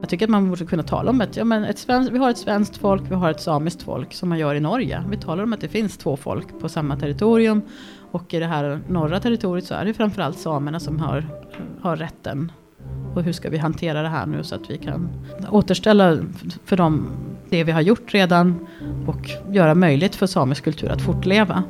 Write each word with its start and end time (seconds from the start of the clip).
Jag 0.00 0.08
tycker 0.08 0.26
att 0.26 0.30
man 0.30 0.48
borde 0.48 0.64
kunna 0.64 0.82
tala 0.82 1.10
om 1.10 1.20
att 1.20 1.36
ja 1.36 1.44
men 1.44 1.64
ett 1.64 1.78
svensk, 1.78 2.12
vi 2.12 2.18
har 2.18 2.30
ett 2.30 2.38
svenskt 2.38 2.76
folk, 2.76 3.02
vi 3.10 3.14
har 3.14 3.30
ett 3.30 3.40
samiskt 3.40 3.82
folk 3.82 4.14
som 4.14 4.28
man 4.28 4.38
gör 4.38 4.54
i 4.54 4.60
Norge. 4.60 5.04
Vi 5.10 5.16
talar 5.16 5.42
om 5.42 5.52
att 5.52 5.60
det 5.60 5.68
finns 5.68 5.96
två 5.96 6.16
folk 6.16 6.60
på 6.60 6.68
samma 6.68 6.96
territorium. 6.96 7.62
Och 8.10 8.34
i 8.34 8.38
det 8.38 8.46
här 8.46 8.80
norra 8.88 9.20
territoriet 9.20 9.66
så 9.66 9.74
är 9.74 9.84
det 9.84 9.94
framförallt 9.94 10.38
samerna 10.38 10.80
som 10.80 10.98
har, 10.98 11.26
har 11.80 11.96
rätten. 11.96 12.52
Och 13.14 13.22
hur 13.22 13.32
ska 13.32 13.50
vi 13.50 13.58
hantera 13.58 14.02
det 14.02 14.08
här 14.08 14.26
nu 14.26 14.44
så 14.44 14.54
att 14.54 14.70
vi 14.70 14.78
kan 14.78 15.08
återställa 15.50 16.18
för 16.64 16.76
dem 16.76 17.06
det 17.48 17.64
vi 17.64 17.72
har 17.72 17.80
gjort 17.80 18.14
redan 18.14 18.66
och 19.06 19.30
göra 19.54 19.74
möjligt 19.74 20.14
för 20.14 20.26
samisk 20.26 20.64
kultur 20.64 20.90
att 20.90 21.02
fortleva. 21.02 21.62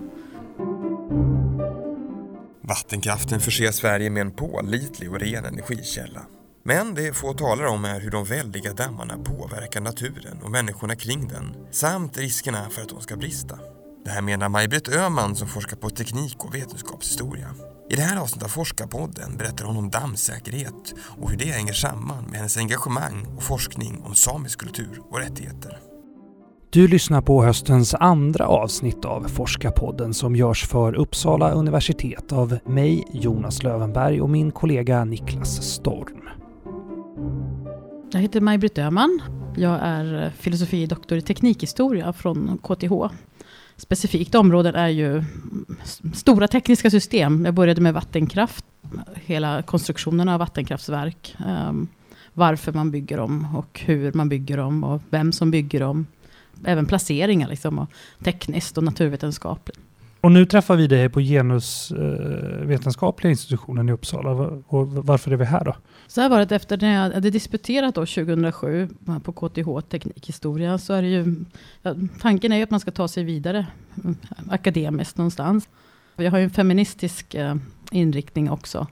Vattenkraften 2.65 3.41
förser 3.41 3.71
Sverige 3.71 4.11
med 4.11 4.21
en 4.21 4.30
pålitlig 4.30 5.12
och 5.12 5.20
ren 5.20 5.45
energikälla. 5.45 6.20
Men 6.65 6.95
det 6.95 7.16
få 7.16 7.33
talar 7.33 7.65
om 7.65 7.84
är 7.84 8.01
hur 8.01 8.11
de 8.11 8.25
väldiga 8.25 8.73
dammarna 8.73 9.19
påverkar 9.19 9.80
naturen 9.80 10.43
och 10.43 10.51
människorna 10.51 10.97
kring 10.97 11.29
den 11.29 11.55
samt 11.70 12.19
riskerna 12.19 12.70
för 12.70 12.83
att 12.83 12.89
de 12.89 13.01
ska 13.01 13.17
brista. 13.17 13.59
Det 14.05 14.11
här 14.11 14.23
menar 14.23 14.48
Maj-Britt 14.48 14.89
Öhman 14.89 15.37
som 15.37 15.48
forskar 15.48 15.77
på 15.77 15.91
teknik 15.91 16.45
och 16.45 16.55
vetenskapshistoria. 16.55 17.55
I 17.91 17.97
det 17.97 18.03
här 18.03 18.20
avsnittet 18.20 18.45
av 18.45 18.48
Forskarpodden 18.48 19.37
berättar 19.37 19.65
hon 19.65 19.77
om 19.77 19.91
dammsäkerhet 19.91 20.95
och 21.20 21.31
hur 21.31 21.37
det 21.37 21.45
hänger 21.45 21.73
samman 21.73 22.25
med 22.25 22.37
hennes 22.37 22.56
engagemang 22.56 23.27
och 23.37 23.42
forskning 23.42 24.03
om 24.03 24.15
samisk 24.15 24.59
kultur 24.59 25.03
och 25.11 25.19
rättigheter. 25.19 25.91
Du 26.73 26.89
lyssnar 26.89 27.21
på 27.21 27.45
höstens 27.45 27.95
andra 27.95 28.47
avsnitt 28.47 29.05
av 29.05 29.29
Forskarpodden 29.29 30.15
som 30.15 30.37
görs 30.37 30.67
för 30.67 30.95
Uppsala 30.95 31.53
universitet 31.53 32.33
av 32.33 32.59
mig, 32.67 33.05
Jonas 33.12 33.62
Lövenberg 33.62 34.21
och 34.21 34.31
min 34.31 34.51
kollega 34.51 35.05
Niklas 35.05 35.62
Storm. 35.62 36.29
Jag 38.12 38.20
heter 38.20 38.41
Maj-Britt 38.41 38.79
Öhman. 38.79 39.23
Jag 39.56 39.79
är 39.83 40.31
filosofie 40.39 40.87
doktor 40.87 41.19
i 41.19 41.23
teknikhistoria 41.23 42.12
från 42.12 42.59
KTH. 42.62 42.92
Specifikt 43.77 44.34
områden 44.34 44.75
är 44.75 44.89
ju 44.89 45.25
stora 46.14 46.48
tekniska 46.48 46.91
system. 46.91 47.45
Jag 47.45 47.55
började 47.55 47.81
med 47.81 47.95
vattenkraft, 47.95 48.64
hela 49.14 49.62
konstruktionen 49.62 50.29
av 50.29 50.39
vattenkraftverk. 50.39 51.36
Ehm, 51.47 51.89
varför 52.33 52.73
man 52.73 52.91
bygger 52.91 53.17
dem 53.17 53.57
och 53.57 53.81
hur 53.84 54.12
man 54.12 54.29
bygger 54.29 54.57
dem 54.57 54.84
och 54.84 55.03
vem 55.11 55.33
som 55.33 55.51
bygger 55.51 55.81
dem. 55.81 56.07
Även 56.64 56.86
placeringar 56.86 57.48
liksom, 57.48 57.78
och 57.78 57.89
tekniskt 58.25 58.78
och 58.78 58.84
naturvetenskapligt. 58.84 59.78
Och 60.22 60.33
nu 60.33 60.47
träffar 60.47 60.77
vi 60.77 60.86
dig 60.86 61.08
på 61.08 61.20
genusvetenskapliga 61.20 63.31
institutionen 63.31 63.89
i 63.89 63.92
Uppsala. 63.92 64.31
Och 64.67 64.89
varför 64.89 65.30
är 65.30 65.36
vi 65.36 65.45
här 65.45 65.64
då? 65.64 65.77
Så 66.06 66.20
här 66.20 66.28
var 66.28 66.39
det 66.39 66.53
efter 66.56 66.78
när 66.78 66.95
jag 66.95 67.11
hade 67.14 67.30
disputerat 67.30 67.95
då 67.95 68.06
2007 68.06 68.89
på 69.23 69.33
KTH 69.33 69.80
teknikhistoria. 69.89 70.78
Så 70.78 70.92
är 70.92 71.03
det 71.03 71.08
ju, 71.08 71.45
tanken 72.20 72.53
är 72.53 72.56
ju 72.56 72.62
att 72.62 72.70
man 72.70 72.80
ska 72.80 72.91
ta 72.91 73.08
sig 73.08 73.25
vidare 73.25 73.67
mm, 74.05 74.17
akademiskt 74.50 75.19
någonstans. 75.19 75.69
Jag 76.17 76.30
har 76.30 76.39
ju 76.39 76.45
en 76.45 76.50
feministisk 76.50 77.34
eh, 77.34 77.55
inriktning 77.91 78.50
också. 78.50 78.86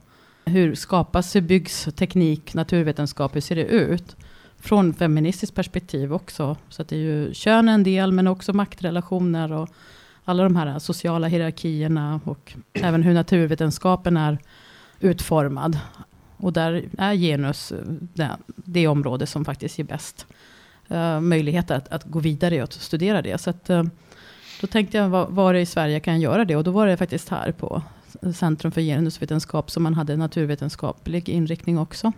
Hur 0.45 0.75
skapas, 0.75 1.35
hur 1.35 1.41
byggs 1.41 1.87
teknik, 1.95 2.53
naturvetenskap, 2.53 3.35
hur 3.35 3.41
ser 3.41 3.55
det 3.55 3.65
ut? 3.65 4.15
Från 4.61 4.93
feministiskt 4.93 5.55
perspektiv 5.55 6.13
också. 6.13 6.57
Så 6.69 6.81
att 6.81 6.87
det 6.87 6.95
är 6.95 6.99
ju 6.99 7.33
kön 7.33 7.69
en 7.69 7.83
del, 7.83 8.11
men 8.11 8.27
också 8.27 8.53
maktrelationer 8.53 9.51
och 9.51 9.69
alla 10.25 10.43
de 10.43 10.55
här 10.55 10.79
sociala 10.79 11.27
hierarkierna 11.27 12.21
och 12.23 12.53
även 12.73 13.03
hur 13.03 13.13
naturvetenskapen 13.13 14.17
är 14.17 14.37
utformad. 14.99 15.79
Och 16.37 16.53
där 16.53 16.85
är 16.97 17.13
genus 17.13 17.73
det, 17.99 18.29
det 18.55 18.87
område 18.87 19.27
som 19.27 19.45
faktiskt 19.45 19.77
ger 19.77 19.85
bäst 19.85 20.25
uh, 20.91 21.19
möjligheter 21.19 21.75
att, 21.75 21.87
att, 21.87 22.03
gå 22.03 22.19
vidare 22.19 22.63
och 22.63 22.73
studera 22.73 23.21
det. 23.21 23.41
Så 23.41 23.49
att, 23.49 23.69
uh, 23.69 23.83
då 24.61 24.67
tänkte 24.67 24.97
jag, 24.97 25.09
var, 25.09 25.27
var 25.27 25.53
i 25.53 25.65
Sverige 25.65 25.99
kan 25.99 26.13
jag 26.13 26.21
göra 26.31 26.45
det? 26.45 26.55
Och 26.55 26.63
då 26.63 26.71
var 26.71 26.87
det 26.87 26.97
faktiskt 26.97 27.29
här 27.29 27.51
på 27.51 27.81
Centrum 28.35 28.71
för 28.71 28.81
genusvetenskap, 28.81 29.71
som 29.71 29.83
man 29.83 29.93
hade 29.93 30.17
naturvetenskaplig 30.17 31.29
inriktning 31.29 31.79
också. 31.79 32.13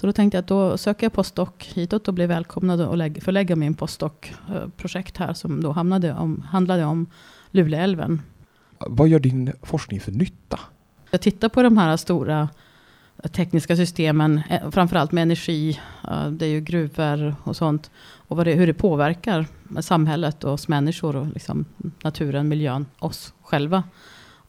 Så 0.00 0.06
då 0.06 0.12
tänkte 0.12 0.36
jag 0.36 0.42
att 0.42 0.48
då 0.48 0.78
söker 0.78 1.04
jag 1.04 1.12
postdoc 1.12 1.48
hitåt 1.74 2.08
och 2.08 2.14
blir 2.14 2.26
välkomnad 2.26 2.98
lägg, 2.98 3.22
förlägga 3.22 3.56
min 3.56 3.74
postdoc-projekt 3.74 5.16
här 5.16 5.32
som 5.32 5.62
då 5.62 5.72
hamnade 5.72 6.12
om, 6.12 6.42
handlade 6.42 6.84
om 6.84 7.06
Luleälven. 7.50 8.22
Vad 8.78 9.08
gör 9.08 9.18
din 9.18 9.52
forskning 9.62 10.00
för 10.00 10.12
nytta? 10.12 10.60
Jag 11.10 11.20
tittar 11.20 11.48
på 11.48 11.62
de 11.62 11.78
här 11.78 11.96
stora 11.96 12.48
tekniska 13.32 13.76
systemen, 13.76 14.40
eh, 14.50 14.70
framförallt 14.70 15.12
med 15.12 15.22
energi, 15.22 15.80
det 16.30 16.46
är 16.46 16.50
ju 16.50 16.60
gruvor 16.60 17.34
och 17.44 17.56
sånt. 17.56 17.90
Och 18.00 18.44
det, 18.44 18.54
hur 18.54 18.66
det 18.66 18.74
påverkar 18.74 19.46
samhället 19.80 20.44
och 20.44 20.52
oss 20.52 20.68
människor 20.68 21.16
och 21.16 21.26
liksom 21.26 21.64
naturen, 22.02 22.48
miljön, 22.48 22.86
oss 22.98 23.34
själva. 23.42 23.82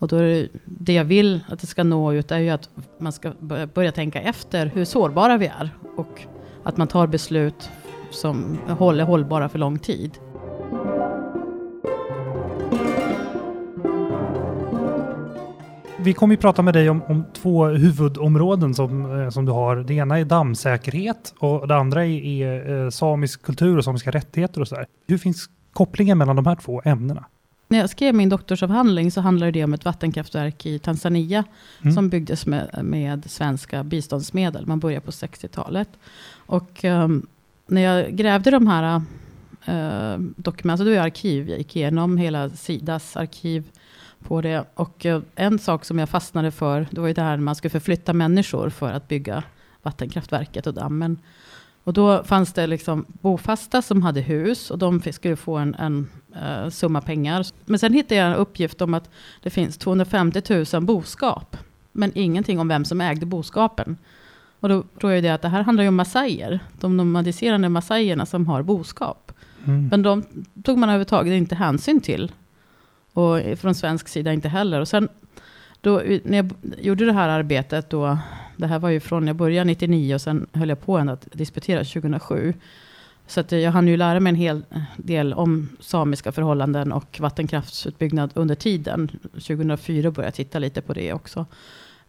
Och 0.01 0.07
då 0.07 0.15
är 0.15 0.23
det, 0.23 0.47
det 0.65 0.93
jag 0.93 1.05
vill 1.05 1.39
att 1.47 1.59
det 1.59 1.67
ska 1.67 1.83
nå 1.83 2.13
ut 2.13 2.31
är 2.31 2.39
ju 2.39 2.49
att 2.49 2.69
man 2.97 3.11
ska 3.11 3.31
börja 3.73 3.91
tänka 3.91 4.21
efter 4.21 4.65
hur 4.65 4.85
sårbara 4.85 5.37
vi 5.37 5.45
är. 5.45 5.69
Och 5.97 6.21
att 6.63 6.77
man 6.77 6.87
tar 6.87 7.07
beslut 7.07 7.69
som 8.11 8.57
är 8.67 9.03
hållbara 9.03 9.49
för 9.49 9.59
lång 9.59 9.79
tid. 9.79 10.11
Vi 15.99 16.13
kommer 16.13 16.35
att 16.35 16.41
prata 16.41 16.61
med 16.61 16.73
dig 16.73 16.89
om, 16.89 17.01
om 17.03 17.25
två 17.33 17.65
huvudområden 17.65 18.73
som, 18.73 19.21
eh, 19.21 19.29
som 19.29 19.45
du 19.45 19.51
har. 19.51 19.75
Det 19.75 19.93
ena 19.93 20.19
är 20.19 20.25
dammsäkerhet 20.25 21.33
och 21.39 21.67
det 21.67 21.75
andra 21.75 22.05
är, 22.05 22.25
är 22.25 22.83
eh, 22.83 22.89
samisk 22.89 23.41
kultur 23.41 23.77
och 23.77 23.83
samiska 23.83 24.11
rättigheter 24.11 24.61
och 24.61 24.67
så 24.67 24.75
där. 24.75 24.85
Hur 25.07 25.17
finns 25.17 25.49
kopplingen 25.73 26.17
mellan 26.17 26.35
de 26.35 26.45
här 26.45 26.55
två 26.55 26.81
ämnena? 26.85 27.25
När 27.71 27.77
jag 27.77 27.89
skrev 27.89 28.15
min 28.15 28.29
doktorsavhandling 28.29 29.11
så 29.11 29.21
handlade 29.21 29.51
det 29.51 29.63
om 29.63 29.73
ett 29.73 29.85
vattenkraftverk 29.85 30.65
i 30.65 30.79
Tanzania 30.79 31.43
mm. 31.81 31.93
som 31.93 32.09
byggdes 32.09 32.45
med, 32.45 32.79
med 32.83 33.31
svenska 33.31 33.83
biståndsmedel. 33.83 34.67
Man 34.67 34.79
började 34.79 35.05
på 35.05 35.11
60-talet. 35.11 35.89
Och 36.33 36.83
um, 36.83 37.27
när 37.67 37.81
jag 37.81 38.15
grävde 38.15 38.51
de 38.51 38.67
här 38.67 38.95
uh, 38.95 40.19
dokumenten, 40.35 40.69
alltså 40.69 40.85
det 40.85 40.97
var 40.97 41.05
arkiv, 41.05 41.49
jag 41.49 41.57
gick 41.57 41.75
igenom 41.75 42.17
hela 42.17 42.49
Sidas 42.49 43.17
arkiv 43.17 43.63
på 44.19 44.41
det. 44.41 44.65
Och 44.73 45.05
uh, 45.05 45.21
en 45.35 45.59
sak 45.59 45.85
som 45.85 45.99
jag 45.99 46.09
fastnade 46.09 46.51
för, 46.51 46.87
det 46.91 47.01
var 47.01 47.07
ju 47.07 47.13
det 47.13 47.21
här 47.21 47.37
när 47.37 47.43
man 47.43 47.55
skulle 47.55 47.71
förflytta 47.71 48.13
människor 48.13 48.69
för 48.69 48.91
att 48.91 49.07
bygga 49.07 49.43
vattenkraftverket 49.81 50.67
och 50.67 50.73
dammen. 50.73 51.19
Och 51.83 51.93
då 51.93 52.23
fanns 52.23 52.53
det 52.53 52.67
liksom 52.67 53.05
bofasta 53.07 53.81
som 53.81 54.03
hade 54.03 54.21
hus 54.21 54.71
och 54.71 54.77
de 54.77 55.01
skulle 55.11 55.35
få 55.35 55.57
en, 55.57 55.75
en 55.75 56.07
uh, 56.35 56.69
summa 56.69 57.01
pengar. 57.01 57.45
Men 57.65 57.79
sen 57.79 57.93
hittade 57.93 58.15
jag 58.15 58.27
en 58.27 58.35
uppgift 58.35 58.81
om 58.81 58.93
att 58.93 59.09
det 59.41 59.49
finns 59.49 59.77
250 59.77 60.65
000 60.73 60.83
boskap. 60.83 61.57
Men 61.91 62.11
ingenting 62.15 62.59
om 62.59 62.67
vem 62.67 62.85
som 62.85 63.01
ägde 63.01 63.25
boskapen. 63.25 63.97
Och 64.59 64.69
då 64.69 64.83
tror 64.99 65.11
jag 65.13 65.23
det 65.23 65.29
att 65.29 65.41
det 65.41 65.47
här 65.47 65.63
handlar 65.63 65.83
ju 65.83 65.87
om 65.87 65.95
massajer. 65.95 66.59
De 66.79 66.97
nomadiserande 66.97 67.69
massajerna 67.69 68.25
som 68.25 68.47
har 68.47 68.63
boskap. 68.63 69.31
Mm. 69.65 69.87
Men 69.87 70.01
de 70.01 70.23
tog 70.63 70.77
man 70.77 70.89
överhuvudtaget 70.89 71.33
inte 71.33 71.55
hänsyn 71.55 72.01
till. 72.01 72.31
Och 73.13 73.39
från 73.59 73.75
svensk 73.75 74.07
sida 74.07 74.33
inte 74.33 74.49
heller. 74.49 74.79
Och 74.79 74.87
sen 74.87 75.09
då, 75.81 76.01
när 76.23 76.37
jag 76.37 76.53
gjorde 76.81 77.05
det 77.05 77.13
här 77.13 77.29
arbetet 77.29 77.89
då, 77.89 78.17
det 78.57 78.67
här 78.67 78.79
var 78.79 78.89
ju 78.89 78.99
från, 78.99 79.27
jag 79.27 79.35
började 79.35 79.65
99 79.65 80.15
och 80.15 80.21
sen 80.21 80.47
höll 80.53 80.69
jag 80.69 80.81
på 80.81 80.97
att 80.97 81.27
disputera 81.31 81.83
2007. 81.83 82.53
Så 83.31 83.39
att 83.39 83.51
jag 83.51 83.71
hann 83.71 83.87
ju 83.87 83.97
lära 83.97 84.19
mig 84.19 84.29
en 84.29 84.35
hel 84.35 84.65
eh, 84.69 84.81
del 84.97 85.33
om 85.33 85.69
samiska 85.79 86.31
förhållanden 86.31 86.91
och 86.91 87.19
vattenkraftsutbyggnad 87.19 88.31
under 88.33 88.55
tiden. 88.55 89.11
2004 89.33 90.11
började 90.11 90.27
jag 90.27 90.33
titta 90.33 90.59
lite 90.59 90.81
på 90.81 90.93
det 90.93 91.13
också. 91.13 91.45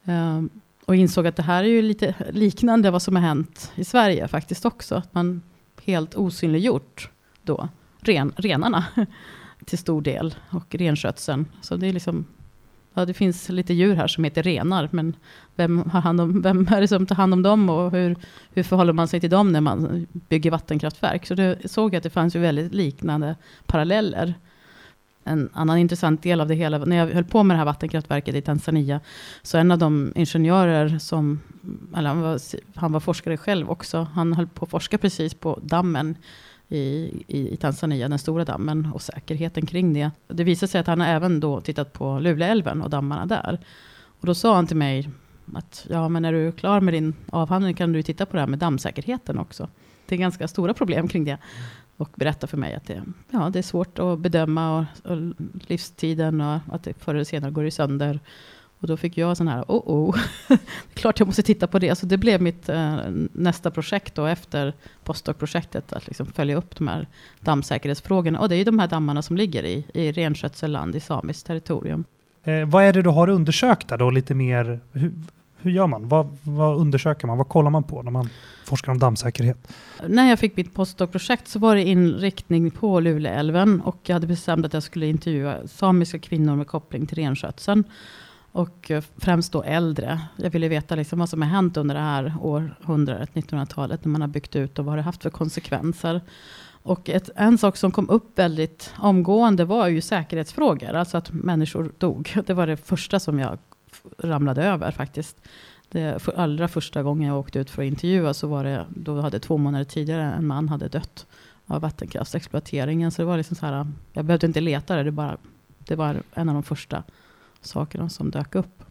Um, 0.05 0.51
och 0.85 0.97
insåg 0.97 1.27
att 1.27 1.37
det 1.37 1.43
här 1.43 1.65
är 1.65 1.69
ju 1.69 1.83
lite 1.83 2.15
liknande 2.31 2.91
vad 2.91 3.03
som 3.03 3.17
har 3.17 3.23
hänt 3.23 3.73
i 3.75 3.85
Sverige 3.85 4.29
faktiskt 4.29 4.65
också. 4.65 4.95
Att 4.95 5.15
man 5.15 5.43
helt 5.83 6.15
osynliggjort 6.15 7.11
då 7.43 7.69
ren, 8.01 8.33
renarna 8.37 8.85
till 9.65 9.79
stor 9.79 10.03
del 10.03 10.35
och 10.51 10.75
renskötseln. 10.75 11.47
Så 11.61 11.77
det 11.77 11.87
är 11.87 11.93
liksom 11.93 12.25
Ja, 12.95 13.05
det 13.05 13.15
finns 13.15 13.49
lite 13.49 13.75
djur 13.75 13.95
här 13.95 14.07
som 14.07 14.25
heter 14.25 14.43
renar, 14.43 14.89
men 14.93 15.17
vem, 15.57 15.91
har 15.91 16.01
hand 16.01 16.21
om, 16.21 16.43
vem 16.43 16.69
är 16.69 16.81
det 16.81 16.89
som 16.89 17.07
tar 17.07 17.17
hand 17.17 17.33
om 17.33 17.43
dem 17.43 17.71
och 17.71 17.91
hur, 17.91 18.17
hur 18.55 18.63
förhåller 18.63 18.93
man 18.93 19.09
sig 19.09 19.21
till 19.21 19.31
dem 19.31 19.53
när 19.53 19.61
man 19.61 20.07
bygger 20.13 20.51
vattenkraftverk? 20.51 21.27
Så 21.27 21.35
det 21.35 21.71
såg 21.71 21.95
jag 21.95 21.97
att 21.97 22.03
det 22.03 22.11
fanns 22.11 22.37
ju 22.37 22.41
väldigt 22.41 22.75
liknande 22.75 23.37
paralleller. 23.67 24.35
En 25.25 25.49
annan 25.53 25.79
intressant 25.79 26.23
del 26.23 26.41
av 26.41 26.49
det 26.49 26.55
hela, 26.55 26.79
när 26.79 26.97
jag 26.97 27.07
höll 27.07 27.25
på 27.25 27.43
med 27.43 27.55
det 27.55 27.59
här 27.59 27.65
vattenkraftverket 27.65 28.35
i 28.35 28.43
Tanzania, 28.43 29.01
så 29.43 29.59
en 29.59 29.71
av 29.71 29.79
de 29.79 30.13
ingenjörer 30.15 30.99
som, 30.99 31.41
eller 31.97 32.09
han 32.09 32.21
var, 32.21 32.41
han 32.75 32.93
var 32.93 33.01
forskare 33.01 33.37
själv 33.37 33.71
också, 33.71 34.07
han 34.15 34.33
höll 34.33 34.47
på 34.47 34.65
att 34.65 34.71
forska 34.71 34.99
precis 34.99 35.35
på 35.35 35.61
dammen 35.63 36.17
i, 36.73 37.25
i, 37.27 37.57
Tanzania, 37.57 38.09
den 38.09 38.19
stora 38.19 38.45
dammen 38.45 38.89
och 38.95 39.03
säkerheten 39.03 39.67
kring 39.67 39.95
det. 39.95 40.11
Det 40.29 40.45
visade 40.45 40.71
sig 40.71 40.81
att 40.81 40.87
han 40.87 41.01
även 41.01 41.41
då 41.41 41.61
tittat 41.61 41.93
på 41.93 42.19
Luleälven 42.19 42.83
och 42.83 42.91
dammarna 42.91 43.27
där. 43.27 43.59
Och 44.21 44.27
då 44.27 44.35
sa 44.35 44.55
han 44.55 44.67
till 44.67 44.77
mig 44.77 45.09
att 45.55 45.87
ja, 45.91 46.09
men 46.09 46.25
är 46.25 46.33
du 46.33 46.53
klar 46.53 46.81
med 46.81 46.95
din 46.95 47.15
avhandling 47.31 47.75
kan 47.75 47.93
du 47.93 48.03
titta 48.03 48.27
på 48.27 48.37
det 48.37 48.41
här 48.41 48.47
med 48.47 48.59
dammsäkerheten 48.59 49.39
också. 49.39 49.69
Det 50.07 50.15
är 50.15 50.19
ganska 50.19 50.49
stora 50.49 50.75
problem 50.75 51.09
kring 51.09 51.25
det. 51.25 51.39
Och 51.97 52.11
berätta 52.15 52.47
för 52.47 52.57
mig 52.57 52.75
att 52.75 52.87
det, 52.87 53.03
ja, 53.31 53.51
det 53.53 53.59
är 53.59 53.63
svårt 53.63 53.99
att 53.99 54.19
bedöma 54.19 54.79
och, 54.79 55.11
och 55.13 55.19
livstiden 55.67 56.41
och 56.41 56.61
att 56.75 56.85
det 56.85 56.95
förr 56.95 57.15
eller 57.15 57.25
senare 57.25 57.51
går 57.51 57.65
det 57.65 57.71
sönder. 57.71 58.21
Och 58.83 58.89
då 58.89 58.97
fick 58.97 59.17
jag 59.17 59.37
sån 59.37 59.49
här, 59.49 59.65
oh 59.69 59.83
oh, 59.87 60.17
klart 60.95 61.19
jag 61.19 61.27
måste 61.27 61.43
titta 61.43 61.67
på 61.67 61.79
det. 61.79 61.95
Så 61.95 62.07
det 62.07 62.17
blev 62.17 62.43
mitt 62.43 62.69
eh, 62.69 62.97
nästa 63.33 63.71
projekt 63.71 64.15
då 64.15 64.27
efter 64.27 64.73
postdoc-projektet, 65.05 65.93
att 65.93 66.07
liksom 66.07 66.27
följa 66.27 66.57
upp 66.57 66.77
de 66.77 66.89
här 66.89 67.07
dammsäkerhetsfrågorna. 67.41 68.41
Och 68.41 68.49
det 68.49 68.55
är 68.55 68.59
ju 68.59 68.65
de 68.65 68.79
här 68.79 68.89
dammarna 68.89 69.23
som 69.23 69.37
ligger 69.37 69.65
i, 69.65 69.85
i 69.95 70.13
renskötselland 70.13 70.97
i 70.97 71.01
samiskt 71.01 71.47
territorium. 71.47 72.05
Eh, 72.45 72.65
vad 72.65 72.85
är 72.85 72.93
det 72.93 73.03
du 73.03 73.11
har 73.11 73.29
undersökt 73.29 73.89
där 73.89 73.99
då 73.99 74.11
lite 74.11 74.35
mer? 74.35 74.81
Hur, 74.93 75.13
hur 75.57 75.71
gör 75.71 75.87
man? 75.87 76.09
Vad, 76.09 76.37
vad 76.43 76.77
undersöker 76.77 77.27
man? 77.27 77.39
Vad 77.39 77.49
kollar 77.49 77.71
man 77.71 77.83
på 77.83 78.03
när 78.03 78.11
man 78.11 78.29
forskar 78.65 78.93
om 78.93 78.99
dammsäkerhet? 78.99 79.73
När 80.07 80.29
jag 80.29 80.39
fick 80.39 80.57
mitt 80.57 80.75
postdoc-projekt 80.75 81.49
så 81.49 81.59
var 81.59 81.75
det 81.75 81.83
inriktning 81.83 82.71
på 82.71 83.01
Luleälven 83.01 83.81
och 83.81 83.97
jag 84.03 84.15
hade 84.15 84.27
bestämt 84.27 84.67
att 84.67 84.73
jag 84.73 84.83
skulle 84.83 85.07
intervjua 85.07 85.57
samiska 85.69 86.19
kvinnor 86.19 86.57
med 86.57 86.67
koppling 86.67 87.07
till 87.07 87.17
renskötseln. 87.17 87.85
Och 88.53 88.91
eh, 88.91 89.05
främst 89.17 89.53
då 89.53 89.63
äldre. 89.63 90.21
Jag 90.37 90.51
ville 90.51 90.69
veta 90.69 90.95
liksom 90.95 91.19
vad 91.19 91.29
som 91.29 91.43
har 91.43 91.49
hänt 91.49 91.77
under 91.77 91.95
det 91.95 92.01
här 92.01 92.35
århundradet, 92.41 93.31
1900-talet, 93.35 94.05
när 94.05 94.13
man 94.13 94.21
har 94.21 94.29
byggt 94.29 94.57
ut 94.57 94.79
och 94.79 94.85
vad 94.85 94.99
det 94.99 95.03
haft 95.03 95.23
för 95.23 95.31
konsekvenser. 95.31 96.21
Och 96.83 97.09
ett, 97.09 97.31
en 97.37 97.59
sak 97.59 97.77
som 97.77 97.91
kom 97.91 98.11
upp 98.11 98.39
väldigt 98.39 98.95
omgående 98.99 99.65
var 99.65 99.89
ju 99.89 100.01
säkerhetsfrågor, 100.01 100.95
alltså 100.95 101.17
att 101.17 101.33
människor 101.33 101.93
dog. 101.99 102.33
Det 102.47 102.55
var 102.55 102.67
det 102.67 102.77
första 102.77 103.21
som 103.21 103.39
jag 103.39 103.59
ramlade 104.19 104.65
över 104.65 104.91
faktiskt. 104.91 105.37
Det 105.89 106.23
för 106.23 106.33
allra 106.33 106.69
första 106.69 107.03
gången 107.03 107.29
jag 107.29 107.39
åkte 107.39 107.59
ut 107.59 107.71
för 107.71 107.83
att 107.83 107.87
intervjua 107.87 108.35
så 108.35 108.47
var 108.47 108.65
det, 108.65 108.87
då 108.89 109.21
hade 109.21 109.41
två 109.41 109.59
månader 109.59 109.85
tidigare 109.85 110.23
en 110.23 110.47
man 110.47 110.69
hade 110.69 110.89
dött 110.89 111.27
av 111.67 111.81
vattenkraftsexploateringen. 111.81 113.11
Så 113.11 113.23
det 113.23 113.27
var 113.27 113.37
liksom 113.37 113.57
så 113.57 113.67
här, 113.67 113.87
jag 114.13 114.25
behövde 114.25 114.47
inte 114.47 114.61
leta 114.61 114.97
det, 114.97 115.03
det, 115.03 115.11
bara, 115.11 115.37
det 115.79 115.97
var 115.97 116.23
en 116.35 116.49
av 116.49 116.55
de 116.55 116.63
första 116.63 117.03
sakerna 117.63 118.09
som 118.09 118.31
dök 118.31 118.55
upp. 118.55 118.85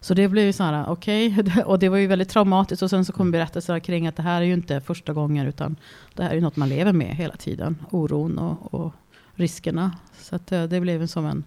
Så 0.00 0.14
det 0.14 0.28
blev 0.28 0.44
ju 0.44 0.52
så 0.52 0.62
här, 0.62 0.88
okej, 0.88 1.40
okay. 1.40 1.62
och 1.66 1.78
det 1.78 1.88
var 1.88 1.96
ju 1.96 2.06
väldigt 2.06 2.28
traumatiskt. 2.28 2.82
Och 2.82 2.90
sen 2.90 3.04
så 3.04 3.12
kom 3.12 3.30
berättelser 3.30 3.78
kring 3.78 4.06
att 4.06 4.16
det 4.16 4.22
här 4.22 4.40
är 4.40 4.46
ju 4.46 4.52
inte 4.52 4.80
första 4.80 5.12
gången, 5.12 5.46
utan 5.46 5.76
det 6.14 6.22
här 6.22 6.30
är 6.30 6.34
ju 6.34 6.40
något 6.40 6.56
man 6.56 6.68
lever 6.68 6.92
med 6.92 7.16
hela 7.16 7.36
tiden. 7.36 7.76
Oron 7.90 8.38
och, 8.38 8.74
och 8.74 8.92
riskerna. 9.34 9.96
Så 10.20 10.36
att 10.36 10.52
eh, 10.52 10.62
det, 10.62 10.68
blev 10.68 10.80
det 10.80 10.98
blev 10.98 11.06
som 11.06 11.26
en 11.26 11.44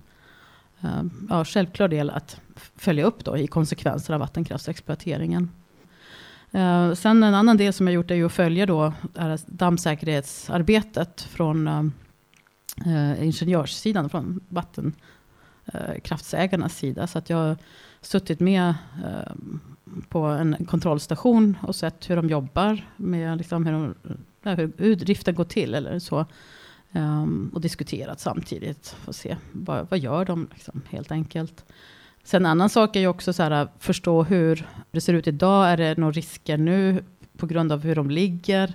eh, 0.82 1.04
ja, 1.30 1.46
självklar 1.46 1.88
del 1.88 2.10
att 2.10 2.42
följa 2.76 3.06
upp 3.06 3.26
då 3.26 3.38
i 3.38 3.48
konsekvenser 3.48 4.14
av 4.14 4.20
vattenkraftsexploateringen. 4.20 5.52
Uh, 6.56 6.94
sen 6.94 7.24
en 7.24 7.34
annan 7.34 7.58
del 7.58 7.74
som 7.74 7.88
jag 7.88 7.94
gjort 7.94 8.12
är 8.12 8.16
ju 8.16 8.26
att 8.26 8.32
följa 8.32 8.66
då 8.66 8.94
dammsäkerhetsarbetet 9.46 11.22
från 11.22 11.68
uh, 11.68 13.24
ingenjörssidan, 13.24 14.10
från 14.10 14.40
vatten... 14.48 14.94
Eh, 15.74 16.00
kraftsägarnas 16.04 16.78
sida. 16.78 17.08
Så 17.08 17.18
att 17.18 17.30
jag 17.30 17.58
suttit 18.02 18.40
med 18.40 18.74
eh, 19.06 19.34
på 20.10 20.20
en 20.20 20.66
kontrollstation 20.66 21.58
och 21.62 21.76
sett 21.76 22.10
hur 22.10 22.16
de 22.16 22.30
jobbar 22.30 22.86
med 22.98 23.38
liksom 23.38 23.66
hur, 23.66 23.74
de, 23.74 23.96
hur, 24.44 24.72
hur 24.78 24.96
driften 24.96 25.36
går 25.36 25.44
till 25.44 25.74
eller 25.74 26.00
så. 26.00 26.26
Um, 26.92 27.52
och 27.54 27.62
diskuterat 27.62 28.20
samtidigt 28.20 28.96
för 29.04 29.12
att 29.12 29.16
se 29.16 29.38
vad, 29.52 29.88
vad 29.90 30.00
gör 30.00 30.26
de 30.26 30.48
liksom, 30.54 30.82
helt 30.90 31.12
enkelt. 31.12 31.66
Sen 32.24 32.46
en 32.46 32.52
annan 32.52 32.70
sak 32.70 32.96
är 32.96 33.00
ju 33.00 33.08
också 33.08 33.34
så 33.34 33.44
här, 33.44 33.68
förstå 33.80 34.24
hur 34.24 34.68
det 34.92 35.02
ser 35.02 35.14
ut 35.14 35.28
idag. 35.28 35.70
Är 35.70 35.78
det 35.78 35.98
några 35.98 36.12
risker 36.12 36.58
nu 36.58 37.04
på 37.38 37.46
grund 37.46 37.72
av 37.72 37.84
hur 37.84 37.96
de 37.96 38.10
ligger? 38.10 38.68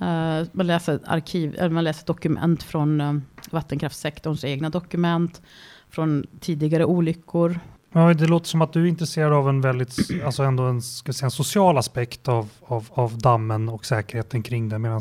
Uh, 0.00 0.46
man, 0.52 0.66
läser 0.66 1.00
arkiv, 1.04 1.54
eller 1.58 1.70
man 1.70 1.84
läser 1.84 2.06
dokument 2.06 2.62
från 2.62 3.00
uh, 3.00 3.20
vattenkraftssektorns 3.50 4.44
egna 4.44 4.70
dokument. 4.70 5.42
Från 5.90 6.26
tidigare 6.40 6.84
olyckor. 6.84 7.60
Ja, 7.92 8.14
det 8.14 8.26
låter 8.26 8.46
som 8.46 8.62
att 8.62 8.72
du 8.72 8.82
är 8.82 8.86
intresserad 8.86 9.32
av 9.32 9.48
en 9.48 9.60
väldigt, 9.60 9.96
alltså 10.24 10.42
ändå 10.42 10.62
en, 10.62 10.82
ska 10.82 11.12
säga, 11.12 11.26
en 11.26 11.30
social 11.30 11.78
aspekt 11.78 12.28
av, 12.28 12.48
av, 12.66 12.86
av 12.90 13.18
dammen 13.18 13.68
och 13.68 13.86
säkerheten 13.86 14.42
kring 14.42 14.68
den, 14.68 14.82
medan 14.82 15.00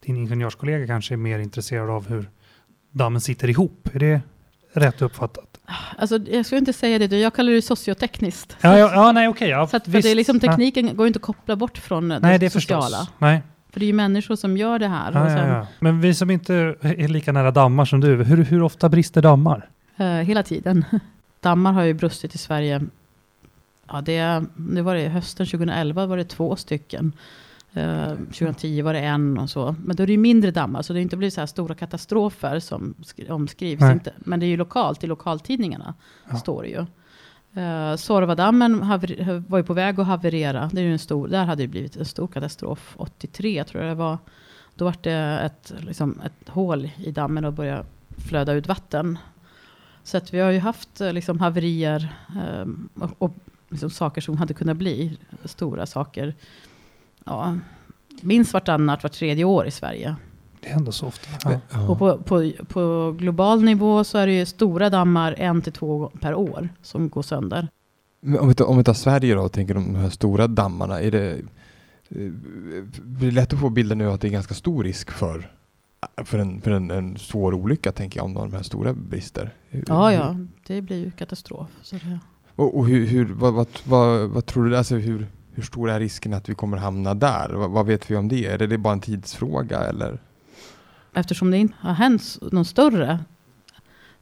din 0.00 0.16
ingenjörskollega 0.16 0.86
kanske 0.86 1.14
är 1.14 1.16
mer 1.16 1.38
intresserad 1.38 1.90
av 1.90 2.08
hur 2.08 2.30
dammen 2.90 3.20
sitter 3.20 3.50
ihop. 3.50 3.88
Är 3.92 3.98
det 3.98 4.20
rätt 4.72 5.02
uppfattat? 5.02 5.60
Alltså, 5.98 6.18
jag 6.18 6.46
skulle 6.46 6.58
inte 6.58 6.72
säga 6.72 6.98
det, 6.98 7.18
jag 7.18 7.34
kallar 7.34 7.52
det 7.52 7.62
sociotekniskt. 7.62 8.56
Ja, 8.60 8.78
ja, 8.78 8.92
ja 8.94 9.12
nej, 9.12 9.28
okej. 9.28 9.48
Ja, 9.48 9.66
så 9.66 9.76
att, 9.76 9.84
det 9.84 10.10
är 10.10 10.14
liksom, 10.14 10.40
tekniken 10.40 10.86
ja. 10.86 10.92
går 10.92 11.06
inte 11.06 11.16
att 11.16 11.22
koppla 11.22 11.56
bort 11.56 11.78
från 11.78 12.08
nej, 12.08 12.38
det, 12.38 12.50
sociala. 12.50 12.98
Förstås. 12.98 13.14
Nej. 13.18 13.42
För 13.70 13.80
det 13.80 13.84
är 13.84 13.86
ju 13.86 13.92
människor 13.92 14.36
som 14.36 14.56
gör 14.56 14.78
det 14.78 14.88
här. 14.88 15.12
Ja, 15.12 15.28
sen, 15.28 15.66
Men 15.80 16.00
vi 16.00 16.14
som 16.14 16.30
inte 16.30 16.54
är 16.80 17.08
lika 17.08 17.32
nära 17.32 17.50
dammar 17.50 17.84
som 17.84 18.00
du, 18.00 18.24
hur, 18.24 18.44
hur 18.44 18.62
ofta 18.62 18.88
brister 18.88 19.22
dammar? 19.22 19.68
Uh, 20.00 20.06
hela 20.06 20.42
tiden. 20.42 20.84
dammar 21.40 21.72
har 21.72 21.82
ju 21.82 21.94
brustit 21.94 22.34
i 22.34 22.38
Sverige. 22.38 22.82
Ja, 23.86 24.00
det, 24.00 24.44
det 24.56 24.82
var 24.82 24.94
det 24.94 25.08
hösten 25.08 25.46
2011 25.46 26.06
var 26.06 26.16
det 26.16 26.24
två 26.24 26.56
stycken. 26.56 27.12
Uh, 27.76 27.82
eh, 27.82 28.16
2010 28.16 28.82
var 28.82 28.92
det 28.92 29.00
en 29.00 29.38
och 29.38 29.50
så. 29.50 29.76
Men 29.84 29.96
då 29.96 30.02
är 30.02 30.06
det 30.06 30.12
ju 30.12 30.18
mindre 30.18 30.50
dammar, 30.50 30.82
så 30.82 30.92
det 30.92 30.98
har 30.98 31.02
inte 31.02 31.16
blivit 31.16 31.34
så 31.34 31.40
här 31.40 31.46
stora 31.46 31.74
katastrofer 31.74 32.58
som 32.60 32.94
omskrivs. 33.28 33.82
Inte. 33.82 34.12
Men 34.18 34.40
det 34.40 34.46
är 34.46 34.48
ju 34.48 34.56
lokalt, 34.56 35.04
i 35.04 35.06
lokaltidningarna 35.06 35.94
ja. 36.30 36.36
står 36.36 36.62
det 36.62 36.68
ju. 36.68 36.86
Uh, 37.62 37.96
Sorvadammen 37.96 38.88
var 39.48 39.58
ju 39.58 39.64
på 39.64 39.74
väg 39.74 40.00
att 40.00 40.06
haverera. 40.06 40.70
Det 40.72 40.80
är 40.80 40.84
ju 40.84 40.92
en 40.92 40.98
stor, 40.98 41.28
där 41.28 41.44
hade 41.44 41.62
det 41.62 41.68
blivit 41.68 41.96
en 41.96 42.04
stor 42.04 42.26
katastrof 42.26 42.94
83 42.96 43.64
tror 43.64 43.82
jag 43.82 43.90
det 43.90 43.98
var. 43.98 44.18
Då 44.74 44.84
var 44.84 44.94
det 45.00 45.40
ett, 45.42 45.74
liksom 45.78 46.20
ett 46.24 46.48
hål 46.48 46.90
i 46.96 47.10
dammen 47.10 47.44
och 47.44 47.52
började 47.52 47.84
flöda 48.28 48.52
ut 48.52 48.68
vatten. 48.68 49.18
Så 50.04 50.16
att 50.16 50.34
vi 50.34 50.40
har 50.40 50.50
ju 50.50 50.58
haft 50.58 51.00
eh, 51.00 51.12
liksom, 51.12 51.40
haverier 51.40 52.16
um, 52.62 52.88
och, 52.94 53.10
och 53.18 53.34
liksom, 53.68 53.90
saker 53.90 54.20
som 54.20 54.36
hade 54.36 54.54
kunnat 54.54 54.76
bli 54.76 55.18
stora 55.44 55.86
saker. 55.86 56.34
Ja, 57.24 57.58
minst 58.20 58.52
vartannat, 58.52 59.02
vart 59.02 59.12
tredje 59.12 59.44
år 59.44 59.66
i 59.66 59.70
Sverige. 59.70 60.16
Det 60.60 60.68
händer 60.68 60.92
så 60.92 61.06
ofta. 61.06 61.60
Ja. 61.72 61.88
Och 61.88 61.98
på, 61.98 62.18
på, 62.18 62.52
på, 62.68 63.14
global 63.18 63.62
nivå 63.62 64.04
så 64.04 64.18
är 64.18 64.26
det 64.26 64.32
ju 64.32 64.46
stora 64.46 64.90
dammar 64.90 65.34
en 65.38 65.62
till 65.62 65.72
två 65.72 66.10
per 66.20 66.34
år 66.34 66.68
som 66.82 67.08
går 67.08 67.22
sönder. 67.22 67.68
Men 68.20 68.40
om 68.40 68.48
vi 68.48 68.54
tar, 68.54 68.64
om 68.64 68.78
vi 68.78 68.84
tar 68.84 68.94
Sverige 68.94 69.34
då 69.34 69.42
och 69.42 69.52
tänker 69.52 69.74
de 69.74 69.94
här 69.94 70.10
stora 70.10 70.46
dammarna, 70.46 71.00
är 71.00 71.10
det, 71.10 71.30
eh, 72.08 72.32
blir 73.02 73.30
det 73.30 73.34
lätt 73.34 73.52
att 73.52 73.60
få 73.60 73.70
bilden 73.70 73.98
nu 73.98 74.10
att 74.10 74.20
det 74.20 74.28
är 74.28 74.32
ganska 74.32 74.54
stor 74.54 74.84
risk 74.84 75.10
för 75.10 75.50
för 76.16 76.38
en, 76.38 76.60
för 76.60 76.70
en, 76.70 76.90
en 76.90 77.18
svår 77.18 77.54
olycka 77.54 77.92
tänker 77.92 78.20
jag 78.20 78.24
om 78.24 78.34
de 78.34 78.52
här 78.52 78.62
stora 78.62 78.92
brister. 78.92 79.54
Ja, 79.86 80.12
ja, 80.12 80.36
det 80.66 80.82
blir 80.82 81.04
ju 81.04 81.10
katastrof. 81.10 81.68
Så 81.82 81.96
det... 81.96 82.18
Och, 82.56 82.78
och 82.78 82.86
hur, 82.86 83.06
hur 83.06 83.34
vad, 83.34 83.54
vad, 83.54 83.66
vad, 83.84 84.30
vad, 84.30 84.46
tror 84.46 84.64
du, 84.64 84.76
alltså 84.76 84.94
hur, 84.94 85.26
hur 85.52 85.62
stor 85.62 85.90
är 85.90 86.00
risken 86.00 86.34
att 86.34 86.48
vi 86.48 86.54
kommer 86.54 86.76
hamna 86.76 87.14
där? 87.14 87.48
Vad, 87.48 87.70
vad 87.70 87.86
vet 87.86 88.10
vi 88.10 88.16
om 88.16 88.28
det? 88.28 88.46
Är 88.46 88.58
det 88.58 88.78
bara 88.78 88.92
en 88.92 89.00
tidsfråga 89.00 89.80
eller? 89.80 90.18
Eftersom 91.14 91.50
det 91.50 91.56
inte 91.56 91.74
har 91.78 91.92
hänt 91.92 92.38
någon 92.52 92.64
större 92.64 93.18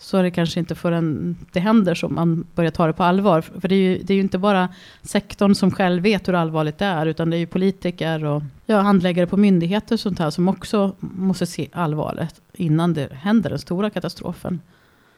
så 0.03 0.19
är 0.19 0.23
det 0.23 0.31
kanske 0.31 0.61
inte 0.61 0.75
förrän 0.75 1.37
det 1.53 1.61
händer 1.61 1.95
som 1.95 2.15
man 2.15 2.47
börjar 2.55 2.71
ta 2.71 2.87
det 2.87 2.93
på 2.93 3.03
allvar. 3.03 3.41
För 3.41 3.69
det 3.69 3.75
är 3.75 3.79
ju, 3.79 4.03
det 4.03 4.13
är 4.13 4.15
ju 4.15 4.21
inte 4.21 4.39
bara 4.39 4.69
sektorn 5.03 5.55
som 5.55 5.71
själv 5.71 6.03
vet 6.03 6.29
hur 6.29 6.35
allvarligt 6.35 6.79
det 6.79 6.85
är, 6.85 7.07
utan 7.07 7.31
det 7.31 7.37
är 7.37 7.39
ju 7.39 7.47
politiker 7.47 8.25
och 8.25 8.43
ja, 8.67 8.81
handläggare 8.81 9.27
på 9.27 9.37
myndigheter 9.37 9.95
och 9.95 10.01
sånt 10.01 10.19
här 10.19 10.31
som 10.31 10.49
också 10.49 10.93
måste 11.01 11.47
se 11.47 11.69
allvaret 11.73 12.41
innan 12.53 12.95
det 12.95 13.13
händer 13.13 13.51
den 13.51 13.59
stora 13.59 13.91
katastrofen. 13.91 14.61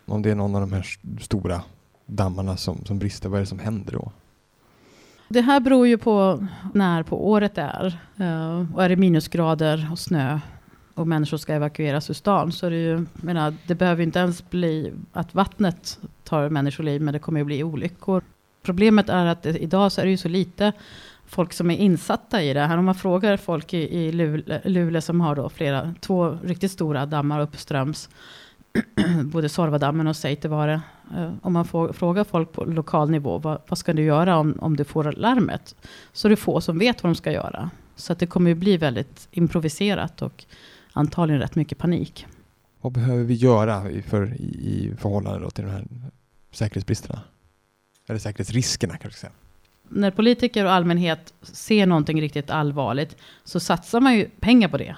Om 0.07 0.23
det 0.23 0.31
är 0.31 0.35
någon 0.35 0.55
av 0.55 0.61
de 0.61 0.73
här 0.73 0.87
stora 1.21 1.63
dammarna 2.07 2.57
som, 2.57 2.85
som 2.85 2.99
brister, 2.99 3.29
vad 3.29 3.37
är 3.37 3.41
det 3.41 3.47
som 3.47 3.59
händer 3.59 3.93
då? 3.93 4.13
Det 5.29 5.41
här 5.41 5.61
beror 5.61 5.87
ju 5.87 5.99
på 5.99 6.47
när 6.75 7.03
på 7.03 7.31
året 7.31 7.55
det 7.55 7.63
är. 7.63 7.99
Uh, 8.21 8.75
och 8.75 8.85
är 8.85 8.89
det 8.89 8.97
minusgrader 8.97 9.89
och 9.93 9.99
snö 9.99 10.41
och 10.95 11.09
människor 11.09 11.37
ska 11.37 11.55
evakueras 11.55 12.11
ur 12.11 12.15
stan 12.15 12.53
så 12.53 12.67
är 12.67 12.71
det 12.71 12.77
ju, 12.77 13.07
menar, 13.15 13.55
det 13.67 13.75
behöver 13.75 14.03
inte 14.03 14.19
ens 14.19 14.51
bli 14.51 14.93
att 15.13 15.35
vattnet 15.35 15.99
tar 16.25 16.49
människoliv, 16.49 17.03
men 17.03 17.13
det 17.13 17.19
kommer 17.19 17.41
ju 17.41 17.45
bli 17.45 17.63
olyckor. 17.63 18.23
Problemet 18.63 19.09
är 19.09 19.27
att 19.27 19.43
det, 19.43 19.59
idag 19.59 19.93
så 19.93 20.01
är 20.01 20.05
det 20.05 20.11
ju 20.11 20.17
så 20.17 20.29
lite 20.29 20.73
folk 21.27 21.53
som 21.53 21.71
är 21.71 21.77
insatta 21.77 22.43
i 22.43 22.55
det 22.55 22.61
här. 22.61 22.79
Om 22.79 22.85
man 22.85 22.95
frågar 22.95 23.37
folk 23.37 23.75
i, 23.75 23.99
i 23.99 24.13
Luleå, 24.13 24.59
Lule 24.65 25.01
som 25.01 25.21
har 25.21 25.37
då 25.37 25.49
flera, 25.49 25.95
två 26.01 26.39
riktigt 26.45 26.71
stora 26.71 27.07
dammar 27.07 27.41
uppströms, 27.41 28.09
både 29.25 29.49
Sorvadammen 29.49 30.07
och 30.07 30.17
Seitevare. 30.17 30.81
Eh, 31.17 31.33
om 31.43 31.53
man 31.53 31.65
får, 31.65 31.93
frågar 31.93 32.25
folk 32.25 32.53
på 32.53 32.65
lokal 32.65 33.11
nivå, 33.11 33.39
vad, 33.39 33.61
vad, 33.69 33.79
ska 33.79 33.93
du 33.93 34.03
göra 34.03 34.37
om, 34.37 34.59
om 34.61 34.77
du 34.77 34.85
får 34.85 35.13
larmet? 35.13 35.75
Så 36.13 36.29
är 36.29 36.31
det 36.31 36.37
få 36.37 36.61
som 36.61 36.79
vet 36.79 37.03
vad 37.03 37.11
de 37.11 37.15
ska 37.15 37.33
göra. 37.33 37.71
Så 37.97 38.13
att 38.13 38.19
det 38.19 38.27
kommer 38.27 38.51
ju 38.51 38.55
bli 38.55 38.77
väldigt 38.77 39.29
improviserat 39.31 40.23
och 40.23 40.45
antagligen 40.95 41.41
rätt 41.41 41.55
mycket 41.55 41.79
panik. 41.79 42.27
Vad 42.81 42.93
behöver 42.93 43.25
vi 43.25 43.35
göra 43.35 43.87
för, 44.07 44.35
i, 44.35 44.45
i 44.45 44.95
förhållande 44.99 45.51
till 45.51 45.65
de 45.65 45.71
här 45.71 45.87
säkerhetsbristerna? 46.51 47.21
Eller 48.07 48.19
säkerhetsriskerna 48.19 48.97
kanske 48.97 49.21
säga. 49.21 49.33
När 49.89 50.11
politiker 50.11 50.65
och 50.65 50.73
allmänhet 50.73 51.35
ser 51.43 51.87
någonting 51.87 52.21
riktigt 52.21 52.51
allvarligt 52.51 53.17
så 53.45 53.61
satsar 53.61 54.01
man 54.01 54.15
ju 54.15 54.29
pengar 54.41 54.69
på 54.69 54.79
det. 54.79 54.97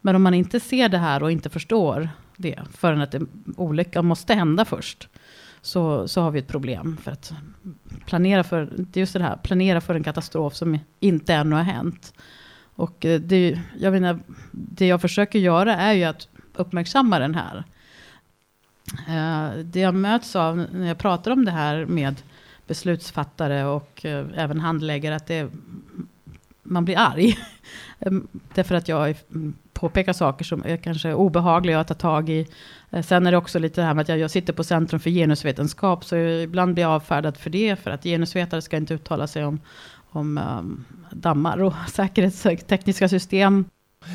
Men 0.00 0.16
om 0.16 0.22
man 0.22 0.34
inte 0.34 0.60
ser 0.60 0.88
det 0.88 0.98
här 0.98 1.22
och 1.22 1.32
inte 1.32 1.50
förstår 1.50 2.08
det 2.36 2.58
förrän 2.72 3.00
att 3.00 3.14
olyckan 3.56 4.06
måste 4.06 4.34
hända 4.34 4.64
först 4.64 5.08
så, 5.62 6.08
så 6.08 6.20
har 6.20 6.30
vi 6.30 6.38
ett 6.38 6.48
problem. 6.48 6.96
För 7.02 7.10
att 7.10 7.32
planera 8.06 8.44
för, 8.44 8.86
just 8.92 9.12
det 9.12 9.22
här, 9.22 9.36
planera 9.36 9.80
för 9.80 9.94
en 9.94 10.04
katastrof 10.04 10.54
som 10.54 10.78
inte 11.00 11.34
ännu 11.34 11.56
har 11.56 11.62
hänt. 11.62 12.12
Och 12.76 13.04
eh, 13.04 13.20
det, 13.20 13.60
jag 13.78 13.92
menar, 13.92 14.18
det 14.50 14.86
jag 14.86 15.00
försöker 15.00 15.38
göra 15.38 15.76
är 15.76 15.92
ju 15.92 16.04
att 16.04 16.28
uppmärksamma 16.54 17.18
den 17.18 17.34
här. 17.34 17.64
Eh, 19.08 19.58
det 19.64 19.80
jag 19.80 19.94
möts 19.94 20.36
av 20.36 20.56
när 20.56 20.88
jag 20.88 20.98
pratar 20.98 21.30
om 21.30 21.44
det 21.44 21.50
här 21.50 21.84
med 21.84 22.22
beslutsfattare 22.66 23.64
och 23.64 24.04
eh, 24.04 24.26
även 24.34 24.60
handläggare, 24.60 25.16
att 25.16 25.26
det, 25.26 25.50
man 26.62 26.84
blir 26.84 26.98
arg. 26.98 27.38
Mm, 28.00 28.28
därför 28.54 28.74
att 28.74 28.88
jag 28.88 29.16
mm, 29.30 29.54
påpekar 29.72 30.12
saker 30.12 30.44
som 30.44 30.64
är 30.64 30.76
kanske 30.76 31.14
obehagliga 31.14 31.80
att 31.80 31.88
ta 31.88 31.94
tag 31.94 32.30
i. 32.30 32.46
Sen 33.02 33.26
är 33.26 33.30
det 33.30 33.36
också 33.36 33.58
lite 33.58 33.80
det 33.80 33.86
här 33.86 33.94
med 33.94 34.02
att 34.02 34.08
jag, 34.08 34.18
jag 34.18 34.30
sitter 34.30 34.52
på 34.52 34.64
Centrum 34.64 35.00
för 35.00 35.10
genusvetenskap, 35.10 36.04
så 36.04 36.16
ibland 36.16 36.74
blir 36.74 36.84
jag 36.84 36.92
avfärdad 36.92 37.36
för 37.36 37.50
det, 37.50 37.76
för 37.76 37.90
att 37.90 38.02
genusvetare 38.02 38.62
ska 38.62 38.76
inte 38.76 38.94
uttala 38.94 39.26
sig 39.26 39.44
om, 39.44 39.60
om 40.10 40.38
um, 40.38 40.84
dammar 41.12 41.62
och 41.62 41.72
säkerhetstekniska 41.92 43.08
system. 43.08 43.64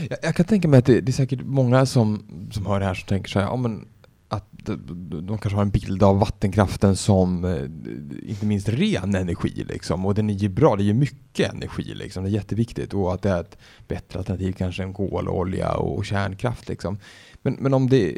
Jag, 0.09 0.19
jag, 0.21 0.35
kan 0.35 0.45
tänka 0.45 0.67
mig 0.67 0.77
att 0.77 0.85
det, 0.85 1.01
det, 1.01 1.09
är 1.09 1.13
säkert 1.13 1.41
många 1.43 1.85
som, 1.85 2.23
som 2.51 2.65
hör 2.65 2.79
det 2.79 2.85
här 2.85 2.93
som 2.93 3.07
tänker 3.07 3.29
så 3.29 3.39
här, 3.39 3.45
ja, 3.45 3.55
men 3.55 3.87
att 4.27 4.47
de, 4.51 5.25
de 5.27 5.37
kanske 5.37 5.55
har 5.55 5.61
en 5.61 5.69
bild 5.69 6.03
av 6.03 6.19
vattenkraften 6.19 6.95
som 6.95 7.45
eh, 7.45 8.29
inte 8.29 8.45
minst 8.45 8.69
ren 8.69 9.15
energi 9.15 9.65
liksom. 9.69 10.05
Och 10.05 10.15
den 10.15 10.29
är 10.29 10.33
ju 10.33 10.49
bra, 10.49 10.75
det 10.75 10.83
ger 10.83 10.93
mycket 10.93 11.53
energi 11.53 11.93
liksom. 11.95 12.23
Det 12.23 12.29
är 12.29 12.33
jätteviktigt 12.33 12.93
och 12.93 13.13
att 13.13 13.21
det 13.21 13.29
är 13.29 13.41
ett 13.41 13.57
bättre 13.87 14.19
alternativ 14.19 14.51
kanske 14.51 14.83
än 14.83 14.93
kol, 14.93 15.27
olja 15.27 15.73
och 15.73 16.05
kärnkraft 16.05 16.69
liksom. 16.69 16.97
Men, 17.41 17.53
men 17.59 17.73
om 17.73 17.89
det 17.89 18.17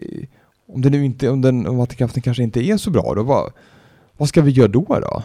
om 0.68 0.82
det 0.82 0.90
nu 0.90 1.06
inte, 1.06 1.30
om, 1.30 1.42
den, 1.42 1.68
om 1.68 1.78
vattenkraften 1.78 2.22
kanske 2.22 2.44
inte 2.44 2.66
är 2.66 2.78
så 2.78 2.90
bra 2.92 3.14
då, 3.16 3.24
vad, 3.24 3.52
vad 4.18 4.30
ska 4.30 4.42
vi 4.42 4.52
göra 4.52 4.68
då 4.68 4.86
då? 5.02 5.24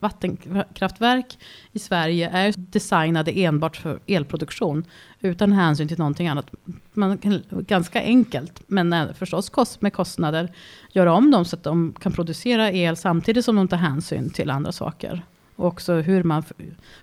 Vattenkraftverk 0.00 1.38
i 1.72 1.78
Sverige 1.78 2.30
är 2.30 2.54
designade 2.56 3.30
enbart 3.30 3.76
för 3.76 4.00
elproduktion. 4.06 4.84
Utan 5.20 5.52
hänsyn 5.52 5.88
till 5.88 5.98
någonting 5.98 6.28
annat. 6.28 6.50
Man 6.92 7.18
kan 7.18 7.42
ganska 7.50 8.02
enkelt, 8.02 8.62
men 8.66 9.14
förstås 9.14 9.50
kost, 9.50 9.82
med 9.82 9.92
kostnader, 9.92 10.52
göra 10.92 11.12
om 11.12 11.30
dem 11.30 11.44
så 11.44 11.56
att 11.56 11.62
de 11.62 11.94
kan 12.00 12.12
producera 12.12 12.72
el 12.72 12.96
samtidigt 12.96 13.44
som 13.44 13.56
de 13.56 13.68
tar 13.68 13.76
hänsyn 13.76 14.30
till 14.30 14.50
andra 14.50 14.72
saker. 14.72 15.22
Och 15.56 15.66
också 15.66 15.94
hur 15.94 16.22
man 16.22 16.42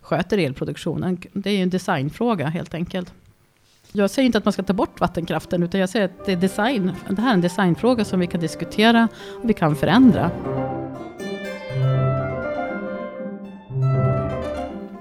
sköter 0.02 0.38
elproduktionen. 0.38 1.18
Det 1.34 1.50
är 1.50 1.54
ju 1.54 1.64
en 1.64 1.70
designfråga 1.70 2.48
helt 2.48 2.74
enkelt. 2.74 3.14
Jag 3.92 4.10
säger 4.10 4.26
inte 4.26 4.38
att 4.38 4.46
man 4.46 4.54
ska 4.54 4.64
ta 4.64 4.74
bort 4.74 5.00
vattenkraften, 5.00 5.64
utan 5.64 5.80
jag 5.80 5.90
säger 5.90 6.06
att 6.06 6.26
det, 6.26 6.32
är 6.32 6.36
design, 6.36 6.92
det 7.10 7.22
här 7.22 7.30
är 7.30 7.34
en 7.34 7.42
designfråga 7.42 8.06
som 8.06 8.20
vi 8.20 8.28
kan 8.28 8.42
diskutera 8.42 9.08
och 9.44 9.50
vi 9.50 9.54
kan 9.54 9.76
förändra. 9.76 10.32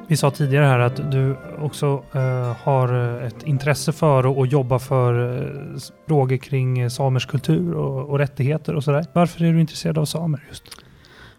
Vi 0.08 0.16
sa 0.16 0.30
tidigare 0.30 0.64
här 0.64 0.78
att 0.78 1.10
du 1.10 1.36
också 1.58 2.04
eh, 2.12 2.56
har 2.62 3.18
eh, 3.18 3.26
ett 3.26 3.42
intresse 3.42 3.92
för 3.92 4.26
och 4.26 4.46
jobbar 4.46 4.78
för 4.78 5.38
eh, 5.38 5.78
frågor 6.08 6.36
kring 6.36 6.78
eh, 6.78 6.88
samers 6.88 7.26
kultur 7.26 7.74
och, 7.74 8.10
och 8.10 8.18
rättigheter 8.18 8.74
och 8.74 8.84
sådär. 8.84 9.06
Varför 9.12 9.44
är 9.44 9.52
du 9.52 9.60
intresserad 9.60 9.98
av 9.98 10.04
samer 10.04 10.44
just? 10.48 10.62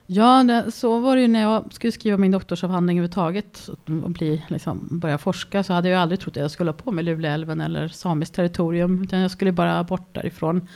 Ja, 0.06 0.44
det, 0.44 0.72
så 0.72 1.00
var 1.00 1.16
det 1.16 1.22
ju 1.22 1.28
när 1.28 1.42
jag 1.42 1.74
skulle 1.74 1.92
skriva 1.92 2.18
min 2.18 2.32
doktorsavhandling 2.32 2.98
överhuvudtaget 2.98 3.70
och 4.04 4.12
bli, 4.12 4.44
liksom, 4.48 4.88
börja 4.92 5.18
forska 5.18 5.64
så 5.64 5.74
hade 5.74 5.90
jag 5.90 6.02
aldrig 6.02 6.20
trott 6.20 6.38
att 6.38 6.42
jag 6.42 6.52
skulle 6.52 6.72
ha 6.72 6.78
på 6.78 6.92
med 6.92 7.06
Luleälven 7.06 7.62
eller 7.62 7.88
samiskt 7.88 8.36
territorium. 8.36 9.04
Utan 9.04 9.20
jag 9.20 9.32
skulle 9.32 9.52
bara 9.52 9.84
bort 9.84 10.16
därifrån. 10.16 10.68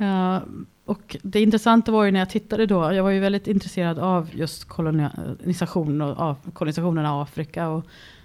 Uh, 0.00 0.38
och 0.84 1.16
det 1.22 1.40
intressanta 1.40 1.92
var 1.92 2.04
ju 2.04 2.10
när 2.10 2.18
jag 2.18 2.30
tittade 2.30 2.66
då, 2.66 2.92
jag 2.92 3.02
var 3.02 3.10
ju 3.10 3.20
väldigt 3.20 3.46
intresserad 3.46 3.98
av 3.98 4.28
just 4.32 4.64
kolonisation 4.64 6.00
och 6.00 6.18
av 6.18 6.36
kolonisationen 6.52 7.06
av 7.06 7.20
Afrika. 7.20 7.68
Och 7.68 7.84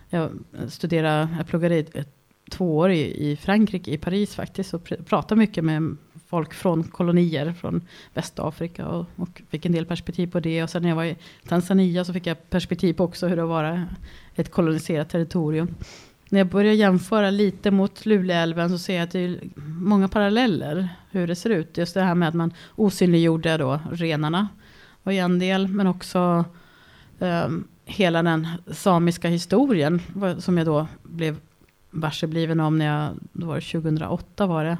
jag 0.09 0.29
studerade, 0.67 1.29
jag 1.37 1.47
pluggade 1.47 1.77
i 1.77 1.85
två 2.51 2.77
år 2.77 2.91
i, 2.91 3.31
i 3.31 3.35
Frankrike, 3.35 3.91
i 3.91 3.97
Paris 3.97 4.35
faktiskt, 4.35 4.73
och 4.73 4.83
pr 4.83 4.95
pratade 5.05 5.39
mycket 5.39 5.63
med 5.63 5.97
folk 6.27 6.53
från 6.53 6.83
kolonier 6.83 7.53
från 7.53 7.81
Västafrika 8.13 8.87
och, 8.87 9.05
och 9.15 9.41
fick 9.49 9.65
en 9.65 9.71
del 9.71 9.85
perspektiv 9.85 10.31
på 10.31 10.39
det. 10.39 10.63
Och 10.63 10.69
sen 10.69 10.81
när 10.81 10.89
jag 10.89 10.95
var 10.95 11.05
i 11.05 11.17
Tanzania 11.47 12.05
så 12.05 12.13
fick 12.13 12.27
jag 12.27 12.49
perspektiv 12.49 12.93
på 12.93 13.03
också 13.03 13.27
hur 13.27 13.35
det 13.35 13.45
var 13.45 13.85
ett 14.35 14.51
koloniserat 14.51 15.09
territorium 15.09 15.75
när 16.29 16.39
jag 16.39 16.47
börjar 16.47 16.73
jämföra 16.73 17.29
lite 17.29 17.71
mot 17.71 18.05
Luleälven 18.05 18.69
så 18.69 18.77
ser 18.77 18.95
jag 18.95 19.03
att 19.03 19.11
det 19.11 19.19
är 19.19 19.39
många 19.65 20.07
paralleller 20.07 20.89
hur 21.11 21.27
det 21.27 21.35
ser 21.35 21.49
ut. 21.49 21.77
Just 21.77 21.93
det 21.93 22.01
här 22.01 22.15
med 22.15 22.29
att 22.29 22.35
man 22.35 22.53
osynliggjorde 22.75 23.57
då 23.57 23.79
renarna 23.91 24.47
var 25.03 25.13
en 25.13 25.39
del, 25.39 25.67
men 25.67 25.87
också 25.87 26.45
um, 27.19 27.67
hela 27.85 28.23
den 28.23 28.47
samiska 28.71 29.27
historien 29.27 30.01
som 30.39 30.57
jag 30.57 30.67
då 30.67 30.87
blev 31.03 31.37
varsebliven 31.89 32.59
om 32.59 32.77
när 32.77 32.85
jag, 32.85 33.09
då 33.33 33.47
var 33.47 33.55
det 33.55 33.61
2008 33.61 34.45
var 34.45 34.63
det, 34.63 34.77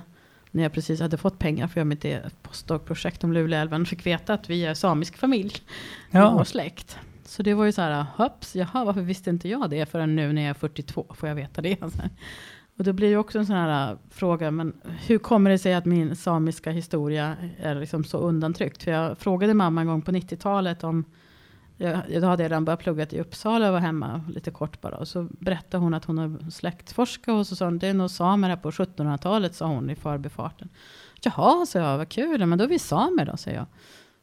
när 0.52 0.64
jag 0.64 0.74
precis 0.74 1.00
hade 1.00 1.18
fått 1.18 1.40
pengar 1.40 1.68
för 1.68 1.80
göra 1.80 1.86
mitt 1.86 2.06
postdoc-projekt 2.42 3.24
om 3.24 3.34
Luleälven, 3.34 3.86
fick 3.86 4.06
veta 4.06 4.34
att 4.34 4.50
vi 4.50 4.66
är 4.66 4.74
samisk 4.74 5.18
familj 5.18 5.54
ja. 6.12 6.34
vår 6.38 6.44
släkt. 6.44 6.98
Så 7.28 7.44
det 7.44 7.54
var 7.54 7.66
ju 7.66 7.72
så 7.72 7.82
här, 7.82 8.06
hopps, 8.16 8.56
jaha, 8.56 8.86
varför 8.86 9.02
visste 9.02 9.30
inte 9.30 9.50
jag 9.50 9.70
det 9.70 9.86
förrän 9.86 10.16
nu 10.16 10.34
när 10.34 10.42
jag 10.42 10.50
är 10.50 10.54
42 10.54 11.06
får 11.10 11.30
jag 11.30 11.36
veta 11.36 11.62
det. 11.62 11.82
Alltså. 11.82 12.02
Och 12.78 12.84
då 12.84 12.94
blir 12.94 13.08
ju 13.08 13.18
också 13.18 13.40
en 13.40 13.46
sån 13.46 13.56
här 13.56 13.92
äh, 13.92 13.98
fråga, 14.10 14.52
men 14.52 14.74
hur 15.08 15.18
kommer 15.18 15.50
det 15.50 15.58
sig 15.58 15.74
att 15.74 15.86
min 15.86 16.16
samiska 16.16 16.72
historia 16.72 17.36
är 17.58 17.76
liksom 17.76 18.04
så 18.04 18.18
undantryckt? 18.18 18.84
För 18.84 18.92
jag 18.92 19.18
frågade 19.18 19.54
mamma 19.54 19.82
en 19.82 19.88
gång 19.88 20.02
på 20.02 20.12
90-talet 20.12 20.84
om, 20.84 21.06
jag, 21.78 22.00
då 22.22 22.28
hade 22.28 22.44
jag 22.44 22.52
redan 22.52 22.66
börjat 22.66 22.80
plugga 22.80 23.08
i 23.10 23.20
Uppsala 23.20 23.68
och 23.68 23.74
var 23.74 23.80
hemma 23.80 24.22
lite 24.30 24.52
kort 24.52 24.82
bara. 24.82 24.98
Och 24.98 25.08
så 25.08 25.28
berättade 25.40 25.84
hon 25.84 25.94
att 25.94 26.06
hon 26.06 26.18
har 26.18 26.52
släktforskat 26.52 27.34
och 27.34 27.48
så 27.48 27.56
sa 27.56 27.66
hon, 27.66 27.80
det 27.80 27.88
är 27.88 27.94
nog 27.94 28.12
samer 28.12 28.50
här 28.50 28.58
på 28.58 28.72
1700-talet, 28.72 29.56
sa 29.56 29.68
hon 29.68 29.90
i 29.90 29.96
förbifarten. 29.96 30.70
Jaha, 31.22 31.66
sa 31.66 31.80
jag, 31.80 31.98
vad 31.98 32.10
kul, 32.10 32.46
men 32.46 32.58
då 32.58 32.64
är 32.64 32.70
vi 32.70 32.80
samer 32.80 33.26
då, 33.26 33.38
säger 33.38 33.58
jag. 33.58 33.68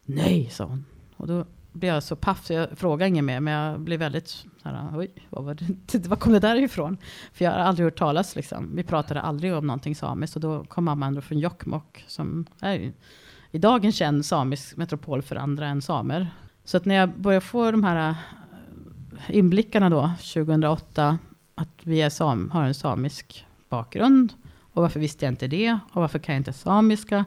Nej, 0.05 0.49
sa 0.51 0.65
hon. 0.65 0.85
Och 1.17 1.27
då 1.27 1.47
blev 1.75 1.95
jag 1.95 2.03
så 2.03 2.17
paff 2.17 2.47
så 2.47 2.53
jag 2.53 2.79
frågade 2.79 3.09
inget 3.09 3.25
mer. 3.25 3.41
Men 3.41 3.55
jag 3.55 3.81
blev 3.81 4.01
väldigt 4.01 4.29
så 4.29 4.47
här, 4.63 4.99
oj, 4.99 5.11
vad, 5.31 5.45
var 5.45 5.55
det, 5.93 6.07
Var 6.07 6.17
kom 6.17 6.33
det 6.33 6.39
där 6.39 6.57
ifrån? 6.57 6.97
För 7.33 7.45
jag 7.45 7.53
har 7.53 7.59
aldrig 7.59 7.85
hört 7.85 7.99
talas 7.99 8.37
liksom. 8.37 8.77
Vi 8.77 8.83
pratade 8.83 9.21
aldrig 9.21 9.55
om 9.55 9.67
någonting 9.67 9.95
samiskt. 9.95 10.37
Och 10.37 10.43
då 10.43 10.65
kom 10.65 10.85
mamma 10.85 11.07
ändå 11.07 11.21
från 11.21 11.39
Jokkmokk. 11.39 12.05
Som 12.07 12.47
är 12.61 12.93
idag 13.51 13.85
en 13.85 13.93
känd 13.93 14.27
samisk 14.27 14.77
metropol 14.77 15.23
för 15.23 15.37
andra 15.37 15.67
än 15.67 15.83
samer. 15.83 16.31
Så 16.65 16.77
att 16.77 16.85
när 16.85 16.95
jag 16.95 17.19
började 17.19 17.47
få 17.47 17.71
de 17.71 17.85
här 17.85 18.11
eh, 18.11 19.37
inblickarna 19.37 19.91
då, 19.91 20.11
2008. 20.19 21.19
Att 21.55 21.69
vi 21.83 22.03
är 22.03 22.11
sam, 22.11 22.51
har 22.51 22.65
en 22.65 22.75
samisk 22.75 23.47
bakgrund. 23.69 24.33
Och 24.73 24.83
varför 24.83 25.01
visste 25.01 25.25
jag 25.25 25.33
inte 25.33 25.47
det? 25.47 25.79
Och 25.93 26.01
varför 26.01 26.19
kan 26.19 26.35
jag 26.35 26.41
inte 26.41 26.53
samiska? 26.53 27.25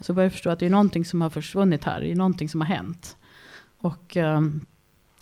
Så 0.00 0.12
började 0.12 0.26
jag 0.26 0.32
förstå 0.32 0.50
att 0.50 0.58
det 0.58 0.66
är 0.66 0.70
någonting 0.70 1.04
som 1.04 1.20
har 1.22 1.30
försvunnit 1.30 1.84
här. 1.84 2.00
Det 2.00 2.10
är 2.10 2.14
någonting 2.14 2.48
som 2.48 2.60
har 2.60 2.68
hänt. 2.68 3.16
Och 3.84 4.16
um, 4.16 4.66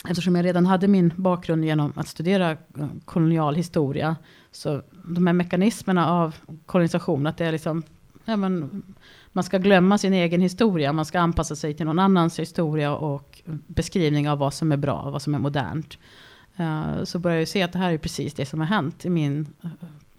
eftersom 0.09 0.37
jag 0.37 0.45
redan 0.45 0.67
hade 0.67 0.89
min 0.89 1.13
bakgrund 1.17 1.65
genom 1.65 1.93
att 1.97 2.09
studera 2.09 2.51
eh, 2.51 2.89
kolonial 3.05 3.55
historia. 3.55 4.17
Så 4.51 4.83
de 5.05 5.27
här 5.27 5.35
mekanismerna 5.35 6.11
av 6.11 6.37
kolonisation, 6.67 7.27
att 7.27 7.37
det 7.37 7.47
är 7.47 7.53
liksom, 7.53 7.83
ja, 8.25 8.37
men, 8.37 8.83
man 9.33 9.45
ska 9.45 9.59
glömma 9.59 9.99
sin 9.99 10.13
egen 10.13 10.41
historia, 10.41 10.93
man 10.93 11.05
ska 11.05 11.21
anpassa 11.21 11.57
sig 11.57 11.75
till 11.75 11.87
någon 11.87 11.99
annans 11.99 12.39
historia 12.39 12.97
och 12.97 13.43
beskrivning 13.67 14.31
av 14.31 14.39
vad 14.39 14.55
som 14.55 14.73
är 14.73 14.77
bra, 14.77 15.11
vad 15.11 15.23
som 15.23 15.35
är 15.35 15.39
modernt. 15.39 15.99
Uh, 16.61 17.05
så 17.05 17.19
börjar 17.19 17.39
jag 17.39 17.49
se 17.49 17.63
att 17.63 17.73
det 17.73 17.79
här 17.79 17.93
är 17.93 17.99
precis 17.99 18.35
det 18.35 18.47
som 18.47 18.61
har 18.61 18.67
hänt 18.67 19.05
i 19.05 19.11
min 19.11 19.47
eh, 19.63 19.71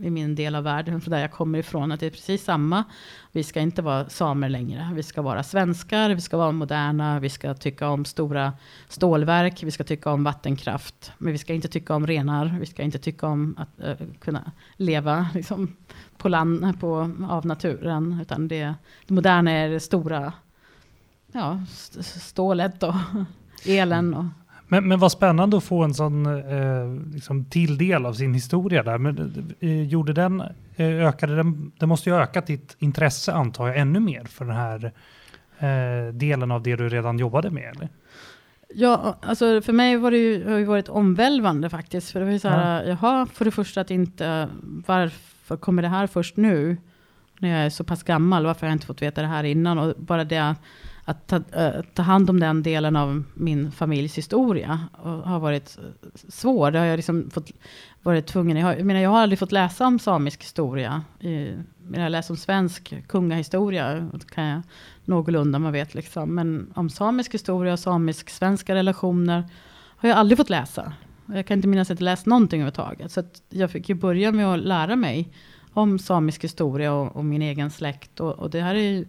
i 0.03 0.09
min 0.09 0.35
del 0.35 0.55
av 0.55 0.63
världen, 0.63 1.01
där 1.05 1.19
jag 1.19 1.31
kommer 1.31 1.59
ifrån, 1.59 1.91
att 1.91 1.99
det 1.99 2.05
är 2.05 2.09
precis 2.09 2.43
samma. 2.43 2.83
Vi 3.31 3.43
ska 3.43 3.59
inte 3.59 3.81
vara 3.81 4.09
samer 4.09 4.49
längre. 4.49 4.89
Vi 4.93 5.03
ska 5.03 5.21
vara 5.21 5.43
svenskar, 5.43 6.09
vi 6.09 6.21
ska 6.21 6.37
vara 6.37 6.51
moderna, 6.51 7.19
vi 7.19 7.29
ska 7.29 7.53
tycka 7.53 7.89
om 7.89 8.05
stora 8.05 8.53
stålverk, 8.89 9.63
vi 9.63 9.71
ska 9.71 9.83
tycka 9.83 10.11
om 10.11 10.23
vattenkraft. 10.23 11.11
Men 11.17 11.31
vi 11.31 11.37
ska 11.37 11.53
inte 11.53 11.67
tycka 11.67 11.95
om 11.95 12.07
renar, 12.07 12.57
vi 12.59 12.65
ska 12.65 12.83
inte 12.83 12.99
tycka 12.99 13.27
om 13.27 13.55
att 13.57 13.85
uh, 13.87 14.07
kunna 14.19 14.51
leva 14.75 15.27
liksom, 15.33 15.75
på 16.17 16.29
land, 16.29 16.79
på, 16.79 17.11
av 17.29 17.45
naturen. 17.45 18.19
Utan 18.21 18.47
det, 18.47 18.73
det 19.07 19.13
moderna 19.13 19.51
är 19.51 19.69
det 19.69 19.79
stora, 19.79 20.33
ja, 21.31 21.61
stålet 22.01 22.83
och 22.83 22.95
elen. 23.65 24.13
Och, 24.13 24.25
men, 24.73 24.87
men 24.87 24.99
vad 24.99 25.11
spännande 25.11 25.57
att 25.57 25.63
få 25.63 25.83
en 25.83 25.93
sån 25.93 26.25
eh, 26.25 27.13
liksom 27.13 27.45
till 27.45 27.77
del 27.77 28.05
av 28.05 28.13
sin 28.13 28.33
historia 28.33 28.83
där. 28.83 28.97
Men, 28.97 29.55
eh, 29.59 29.83
gjorde 29.83 30.13
den, 30.13 30.41
eh, 30.75 31.07
ökade 31.07 31.35
den, 31.35 31.71
det 31.79 31.85
måste 31.85 32.09
ju 32.09 32.15
ha 32.15 32.21
ökat 32.21 32.47
ditt 32.47 32.75
intresse 32.79 33.33
antar 33.33 33.67
jag 33.67 33.77
ännu 33.77 33.99
mer 33.99 34.23
för 34.25 34.45
den 34.45 34.55
här 34.55 34.91
eh, 35.59 36.13
delen 36.13 36.51
av 36.51 36.63
det 36.63 36.75
du 36.75 36.89
redan 36.89 37.19
jobbade 37.19 37.49
med? 37.49 37.75
Eller? 37.75 37.89
Ja, 38.75 39.17
alltså 39.21 39.61
för 39.61 39.73
mig 39.73 39.97
var 39.97 40.11
det 40.11 40.17
ju, 40.17 40.49
har 40.49 40.59
det 40.59 40.65
varit 40.65 40.89
omvälvande 40.89 41.69
faktiskt. 41.69 42.11
För 42.11 42.19
det 42.19 42.25
var 42.25 42.33
ju 42.33 42.39
så 42.39 42.49
här, 42.49 42.83
ja. 42.83 42.97
jaha, 43.01 43.25
för 43.25 43.45
det 43.45 43.51
första 43.51 43.81
att 43.81 43.91
inte, 43.91 44.49
varför 44.87 45.57
kommer 45.57 45.81
det 45.81 45.87
här 45.87 46.07
först 46.07 46.37
nu? 46.37 46.77
När 47.39 47.49
jag 47.49 47.65
är 47.65 47.69
så 47.69 47.83
pass 47.83 48.03
gammal, 48.03 48.45
varför 48.45 48.61
har 48.61 48.67
jag 48.67 48.75
inte 48.75 48.85
fått 48.85 49.01
veta 49.01 49.21
det 49.21 49.27
här 49.27 49.43
innan? 49.43 49.77
Och 49.77 49.95
bara 49.97 50.23
det 50.23 50.55
att 51.05 51.27
ta, 51.27 51.35
äh, 51.35 51.81
ta 51.93 52.01
hand 52.01 52.29
om 52.29 52.39
den 52.39 52.63
delen 52.63 52.95
av 52.95 53.23
min 53.33 53.71
familjs 53.71 54.17
historia 54.17 54.79
eh, 55.05 55.21
har 55.21 55.39
varit 55.39 55.77
eh, 55.77 56.09
svår. 56.29 56.71
Det 56.71 56.79
har 56.79 56.85
jag 56.85 56.97
liksom 56.97 57.29
fått, 57.29 57.51
varit 58.01 58.25
tvungen, 58.27 58.57
jag, 58.57 58.65
har, 58.65 58.75
jag, 58.75 58.85
menar, 58.85 59.01
jag 59.01 59.09
har 59.09 59.19
aldrig 59.19 59.39
fått 59.39 59.51
läsa 59.51 59.87
om 59.87 59.99
samisk 59.99 60.41
historia. 60.41 61.03
I, 61.19 61.57
jag 61.93 62.01
har 62.01 62.09
läst 62.09 62.29
om 62.29 62.37
svensk 62.37 63.07
kungahistoria, 63.07 64.09
kan 64.29 64.43
jag 64.43 64.61
någorlunda 65.05 65.59
man 65.59 65.71
vet 65.71 65.95
liksom. 65.95 66.35
Men 66.35 66.73
om 66.75 66.89
samisk 66.89 67.33
historia 67.33 67.73
och 67.73 67.79
samisk-svenska 67.79 68.75
relationer 68.75 69.43
har 69.97 70.09
jag 70.09 70.17
aldrig 70.17 70.37
fått 70.37 70.49
läsa. 70.49 70.93
Jag 71.25 71.47
kan 71.47 71.57
inte 71.57 71.67
minnas 71.67 71.91
att 71.91 71.99
jag 71.99 72.05
läst 72.05 72.25
någonting 72.25 72.61
överhuvudtaget. 72.61 73.11
Så 73.11 73.23
jag 73.49 73.71
fick 73.71 73.89
ju 73.89 73.95
börja 73.95 74.31
med 74.31 74.47
att 74.47 74.59
lära 74.59 74.95
mig 74.95 75.33
om 75.73 75.99
samisk 75.99 76.43
historia 76.43 76.93
och, 76.93 77.15
och 77.15 77.25
min 77.25 77.41
egen 77.41 77.71
släkt. 77.71 78.19
Och, 78.19 78.39
och, 78.39 78.49
det 78.49 78.61
här 78.61 78.75
är 78.75 78.79
ju 78.79 79.05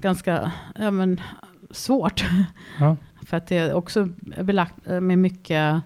ganska 0.00 0.52
ja, 0.74 0.90
men, 0.90 1.20
svårt. 1.70 2.24
Ja. 2.80 2.96
För 3.26 3.36
att 3.36 3.46
det 3.46 3.56
är 3.56 3.74
också 3.74 4.08
belagt 4.42 4.74
med 4.86 5.18
mycket 5.18 5.82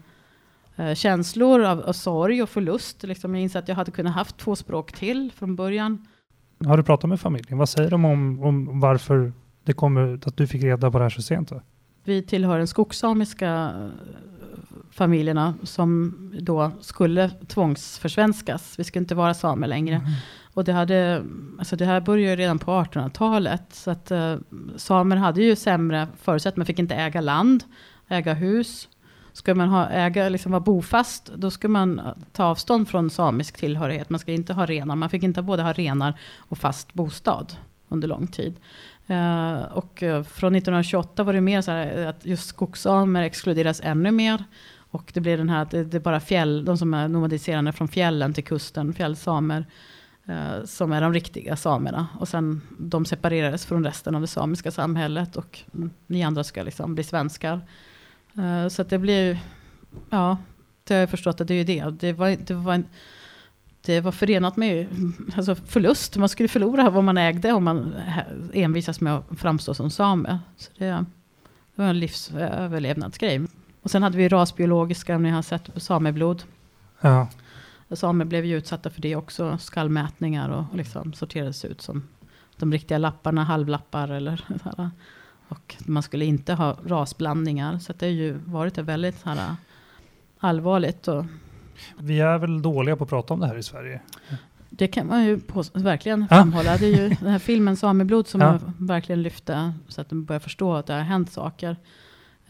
eh, 0.76 0.94
känslor 0.94 1.64
av, 1.64 1.80
av 1.80 1.92
sorg 1.92 2.42
och 2.42 2.48
förlust. 2.48 3.02
Liksom 3.02 3.34
jag 3.34 3.42
inser 3.42 3.58
att 3.58 3.68
jag 3.68 3.76
hade 3.76 3.90
kunnat 3.90 4.14
haft 4.14 4.36
två 4.36 4.56
språk 4.56 4.92
till 4.92 5.32
från 5.32 5.56
början. 5.56 6.06
Har 6.66 6.76
du 6.76 6.82
pratat 6.82 7.10
med 7.10 7.20
familjen? 7.20 7.58
Vad 7.58 7.68
säger 7.68 7.90
de 7.90 8.04
om, 8.04 8.42
om 8.42 8.80
varför 8.80 9.32
det 9.64 9.72
kommer, 9.72 10.20
att 10.26 10.36
du 10.36 10.46
fick 10.46 10.62
reda 10.62 10.90
på 10.90 10.98
det 10.98 11.04
här 11.04 11.10
så 11.10 11.22
sent? 11.22 11.48
Då? 11.48 11.60
Vi 12.04 12.22
tillhör 12.22 12.58
den 12.58 12.66
skogssamiska 12.66 13.72
eh, 13.80 13.88
familjerna 14.90 15.54
som 15.62 16.14
då 16.40 16.70
skulle 16.80 17.30
tvångsförsvenskas. 17.46 18.78
Vi 18.78 18.84
skulle 18.84 19.02
inte 19.02 19.14
vara 19.14 19.34
samer 19.34 19.66
längre. 19.66 19.94
Mm. 19.94 20.10
Och 20.58 20.64
det, 20.64 20.72
hade, 20.72 21.24
alltså 21.58 21.76
det 21.76 21.84
här 21.84 22.00
började 22.00 22.36
redan 22.36 22.58
på 22.58 22.70
1800-talet. 22.70 23.62
Så 23.70 23.90
att 23.90 24.10
eh, 24.10 24.36
samer 24.76 25.16
hade 25.16 25.42
ju 25.42 25.56
sämre 25.56 26.08
förutsättningar. 26.22 26.60
Man 26.60 26.66
fick 26.66 26.78
inte 26.78 26.94
äga 26.94 27.20
land, 27.20 27.64
äga 28.08 28.34
hus. 28.34 28.88
Ska 29.32 29.54
man 29.54 29.68
ha, 29.68 29.88
äga, 29.88 30.28
liksom 30.28 30.52
vara 30.52 30.60
bofast, 30.60 31.32
då 31.36 31.50
ska 31.50 31.68
man 31.68 32.00
ta 32.32 32.44
avstånd 32.44 32.88
från 32.88 33.10
samisk 33.10 33.56
tillhörighet. 33.56 34.10
Man 34.10 34.20
ska 34.20 34.32
inte 34.32 34.52
ha 34.52 34.66
renar. 34.66 34.96
Man 34.96 35.10
fick 35.10 35.22
inte 35.22 35.42
både 35.42 35.62
ha 35.62 35.72
renar 35.72 36.14
och 36.38 36.58
fast 36.58 36.94
bostad 36.94 37.56
under 37.88 38.08
lång 38.08 38.26
tid. 38.26 38.54
Uh, 39.10 39.62
och 39.62 40.02
uh, 40.02 40.22
från 40.22 40.54
1928 40.54 41.22
var 41.22 41.32
det 41.32 41.40
mer 41.40 41.62
så 41.62 41.70
här 41.70 41.98
eh, 41.98 42.08
att 42.08 42.26
just 42.26 42.48
skogssamer 42.48 43.22
exkluderas 43.22 43.80
ännu 43.84 44.10
mer. 44.10 44.44
Och 44.90 45.10
det 45.14 45.20
blir 45.20 45.36
den 45.36 45.48
här 45.48 45.62
att 45.62 45.70
det, 45.70 45.84
det 45.84 45.96
är 45.96 46.00
bara 46.00 46.20
fjäll, 46.20 46.64
de 46.64 46.78
som 46.78 46.94
är 46.94 47.08
nomadiserande 47.08 47.72
från 47.72 47.88
fjällen 47.88 48.34
till 48.34 48.44
kusten, 48.44 48.94
fjällsamer, 48.94 49.58
uh, 49.60 49.66
Eh, 50.28 50.64
som 50.64 50.92
är 50.92 51.00
de 51.00 51.12
riktiga 51.12 51.56
samerna. 51.56 52.06
Och 52.18 52.28
sen 52.28 52.60
de 52.78 53.04
separerades 53.04 53.66
från 53.66 53.84
resten 53.84 54.14
av 54.14 54.20
det 54.20 54.26
samiska 54.26 54.70
samhället 54.70 55.36
och 55.36 55.58
ni 56.06 56.22
andra 56.22 56.44
ska 56.44 56.62
liksom 56.62 56.94
bli 56.94 57.04
svenskar. 57.04 57.60
Eh, 58.38 58.68
så 58.68 58.82
att 58.82 58.90
det 58.90 58.98
blir, 58.98 59.38
ja, 60.10 60.36
det 60.84 60.94
har 60.94 61.00
jag 61.00 61.10
förstått 61.10 61.40
att 61.40 61.48
det 61.48 61.54
är 61.54 61.64
det. 61.64 61.84
Det 62.00 62.12
var, 62.12 62.36
det 62.46 62.54
var, 62.54 62.74
en, 62.74 62.86
det 63.80 64.00
var 64.00 64.12
förenat 64.12 64.56
med 64.56 64.86
alltså 65.36 65.54
förlust. 65.54 66.16
Man 66.16 66.28
skulle 66.28 66.48
förlora 66.48 66.90
vad 66.90 67.04
man 67.04 67.18
ägde 67.18 67.52
om 67.52 67.64
man 67.64 67.94
envisas 68.52 69.00
med 69.00 69.14
att 69.14 69.38
framstå 69.38 69.74
som 69.74 69.90
same. 69.90 70.38
Så 70.56 70.70
det, 70.78 70.84
det 70.84 71.04
var 71.74 71.84
en 71.84 72.00
livsöverlevnadsgrej. 72.00 73.40
Och 73.82 73.90
sen 73.90 74.02
hade 74.02 74.18
vi 74.18 74.28
rasbiologiska, 74.28 75.16
om 75.16 75.22
ni 75.22 75.30
har 75.30 75.42
sett 75.42 75.70
sameblod. 75.76 76.42
Ja. 77.00 77.28
Samer 77.96 78.24
blev 78.24 78.44
ju 78.44 78.56
utsatta 78.56 78.90
för 78.90 79.00
det 79.00 79.16
också, 79.16 79.58
skallmätningar 79.58 80.48
och, 80.48 80.64
och 80.70 80.76
liksom 80.76 81.12
sorterades 81.12 81.64
ut 81.64 81.80
som 81.80 82.08
de 82.56 82.72
riktiga 82.72 82.98
lapparna, 82.98 83.44
halvlappar 83.44 84.08
eller 84.08 84.44
så 84.62 84.90
och 85.48 85.76
man 85.86 86.02
skulle 86.02 86.24
inte 86.24 86.54
ha 86.54 86.76
rasblandningar. 86.86 87.78
Så 87.78 87.92
det 87.98 88.06
har 88.06 88.10
ju 88.10 88.32
varit 88.32 88.78
väldigt 88.78 89.26
äh, 89.26 89.52
allvarligt. 90.38 91.08
Och 91.08 91.24
vi 91.98 92.20
är 92.20 92.38
väl 92.38 92.62
dåliga 92.62 92.96
på 92.96 93.04
att 93.04 93.10
prata 93.10 93.34
om 93.34 93.40
det 93.40 93.46
här 93.46 93.58
i 93.58 93.62
Sverige? 93.62 94.00
Det 94.70 94.88
kan 94.88 95.06
man 95.06 95.24
ju 95.24 95.40
på, 95.40 95.64
verkligen 95.72 96.28
framhålla. 96.28 96.70
Ja. 96.70 96.78
Det 96.78 96.86
är 96.86 96.96
ju 96.96 97.08
den 97.08 97.30
här 97.30 97.38
filmen 97.38 97.76
Sameblod 97.76 98.28
som 98.28 98.40
ja. 98.40 98.58
verkligen 98.78 99.22
lyfte 99.22 99.72
så 99.88 100.00
att 100.00 100.08
de 100.08 100.24
börjar 100.24 100.40
förstå 100.40 100.74
att 100.74 100.86
det 100.86 100.92
har 100.92 101.00
hänt 101.00 101.32
saker. 101.32 101.76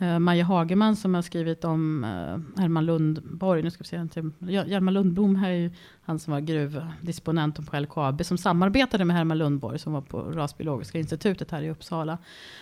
Uh, 0.02 0.18
Maja 0.18 0.44
Hagerman 0.44 0.96
som 0.96 1.14
har 1.14 1.22
skrivit 1.22 1.64
om 1.64 2.04
uh, 2.04 2.60
Herman 2.60 2.86
Lundborg. 2.86 3.62
Nu 3.62 3.70
ska 3.70 3.84
vi 3.84 3.88
se, 3.88 4.22
Hjalmar 4.66 4.92
Lundblom 4.92 5.36
här 5.36 5.50
är 5.50 5.54
ju 5.54 5.70
han 6.02 6.18
som 6.18 6.32
var 6.32 6.40
gruvdisponent 6.40 7.70
på 7.70 7.80
LKAB. 7.80 8.24
Som 8.24 8.38
samarbetade 8.38 9.04
med 9.04 9.16
Herman 9.16 9.38
Lundborg 9.38 9.78
som 9.78 9.92
var 9.92 10.00
på 10.00 10.20
Rasbiologiska 10.20 10.98
institutet 10.98 11.50
här 11.50 11.62
i 11.62 11.70
Uppsala. 11.70 12.18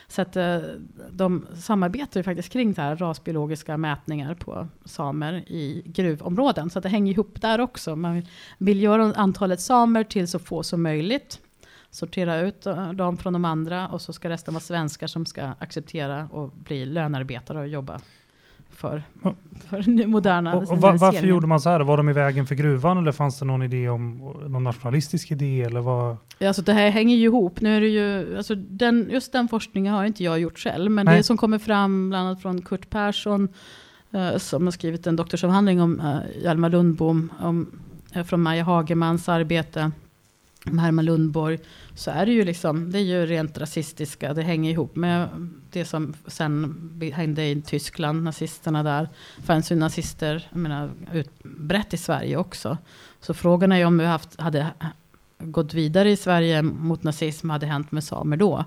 Så 0.09 0.22
att 0.22 0.37
uh, 0.37 0.59
de 1.11 1.46
samarbetar 1.55 2.20
ju 2.20 2.25
faktiskt 2.25 2.53
kring 2.53 2.75
så 2.75 2.81
här 2.81 2.96
rasbiologiska 2.96 3.77
mätningar 3.77 4.35
på 4.35 4.68
samer 4.85 5.35
i 5.46 5.83
gruvområden. 5.87 6.70
Så 6.70 6.79
att 6.79 6.83
det 6.83 6.88
hänger 6.88 7.12
ihop 7.12 7.40
där 7.40 7.61
också. 7.61 7.96
Man 7.96 8.14
vill, 8.14 8.27
vill 8.59 8.83
göra 8.83 9.12
antalet 9.16 9.61
samer 9.61 10.05
till 10.05 10.29
så 10.29 10.38
få 10.38 10.62
som 10.62 10.83
möjligt 10.83 11.40
sortera 11.97 12.41
ut 12.41 12.67
eh, 12.67 12.93
dem 12.93 13.17
från 13.17 13.33
de 13.33 13.45
andra 13.45 13.89
och 13.89 14.01
så 14.01 14.13
ska 14.13 14.29
resten 14.29 14.55
vara 14.55 14.63
svenskar 14.63 15.07
som 15.07 15.27
ska 15.27 15.53
acceptera 15.59 16.29
och 16.33 16.51
bli 16.51 16.87
lönarbetare 16.87 17.59
och 17.59 17.69
jobba 17.69 18.01
för, 18.71 19.03
för 19.69 20.07
moderna 20.07 20.55
och, 20.55 20.71
och 20.71 20.79
var, 20.79 20.99
Varför 20.99 21.27
gjorde 21.27 21.47
man 21.47 21.61
så 21.61 21.71
här? 21.71 21.81
Var 21.81 21.97
de 21.97 22.09
i 22.09 22.13
vägen 22.13 22.47
för 22.47 22.55
gruvan 22.55 22.99
eller 22.99 23.13
fanns 23.13 23.39
det 23.39 23.45
någon 23.45 23.63
idé 23.63 23.89
om 23.89 24.19
någon 24.47 24.65
nationalistisk 24.65 25.31
idé? 25.31 25.63
Eller 25.63 25.81
vad? 25.81 26.17
Alltså 26.41 26.63
det 26.63 26.73
här 26.73 26.91
hänger 26.91 27.17
ju 27.17 27.25
ihop. 27.25 27.61
Nu 27.61 27.77
är 27.77 27.81
det 27.81 27.89
ju, 27.89 28.37
alltså 28.37 28.55
den, 28.55 29.09
just 29.11 29.33
den 29.33 29.49
forskningen 29.49 29.95
har 29.95 30.05
inte 30.05 30.25
jag 30.25 30.41
gjort 30.41 30.59
själv, 30.59 30.91
men 30.91 31.07
Nej. 31.07 31.17
det 31.17 31.23
som 31.23 31.37
kommer 31.37 31.59
fram 31.59 32.09
bland 32.09 32.29
annat 32.29 32.43
från 32.43 32.63
Kurt 32.63 32.91
Persson 32.91 33.49
uh, 34.15 34.37
som 34.37 34.65
har 34.65 34.71
skrivit 34.71 35.07
en 35.07 35.17
doktorsavhandling 35.17 35.81
om 35.83 36.01
uh, 36.01 36.43
Hjalmar 36.43 36.69
Lundbom, 36.69 37.33
om, 37.41 37.81
uh, 38.17 38.23
från 38.23 38.43
Maja 38.43 38.65
Hagemans 38.65 39.29
arbete 39.29 39.91
med 40.70 40.85
Herman 40.85 41.05
Lundborg, 41.05 41.59
så 41.94 42.11
är 42.11 42.26
det 42.26 42.33
ju 42.33 42.44
liksom, 42.44 42.90
det 42.92 42.98
är 42.98 43.02
ju 43.02 43.26
rent 43.26 43.59
rasistiska, 43.59 44.35
det 44.35 44.42
hänger 44.42 44.70
ihop 44.70 44.96
med 44.96 45.29
det 45.72 45.85
som 45.85 46.14
sen 46.26 47.12
hände 47.14 47.44
i 47.44 47.62
Tyskland, 47.62 48.22
nazisterna 48.22 48.83
där. 48.83 49.09
Fanns 49.44 49.72
ju 49.72 49.76
nazister, 49.76 50.48
jag 50.50 50.59
menar, 50.59 50.90
utbrett 51.12 51.94
i 51.94 51.96
Sverige 51.96 52.37
också. 52.37 52.79
Så 53.20 53.35
frågan 53.35 53.72
är 53.72 53.76
ju 53.76 53.85
om 53.85 53.98
vi 53.98 54.05
haft, 54.05 54.40
hade 54.40 54.66
gått 55.38 55.74
vidare 55.74 56.11
i 56.11 56.16
Sverige 56.16 56.62
mot 56.62 57.02
nazism, 57.02 57.50
hade 57.50 57.66
hänt 57.66 57.92
med 57.92 58.05
samer 58.05 58.37
då. 58.37 58.64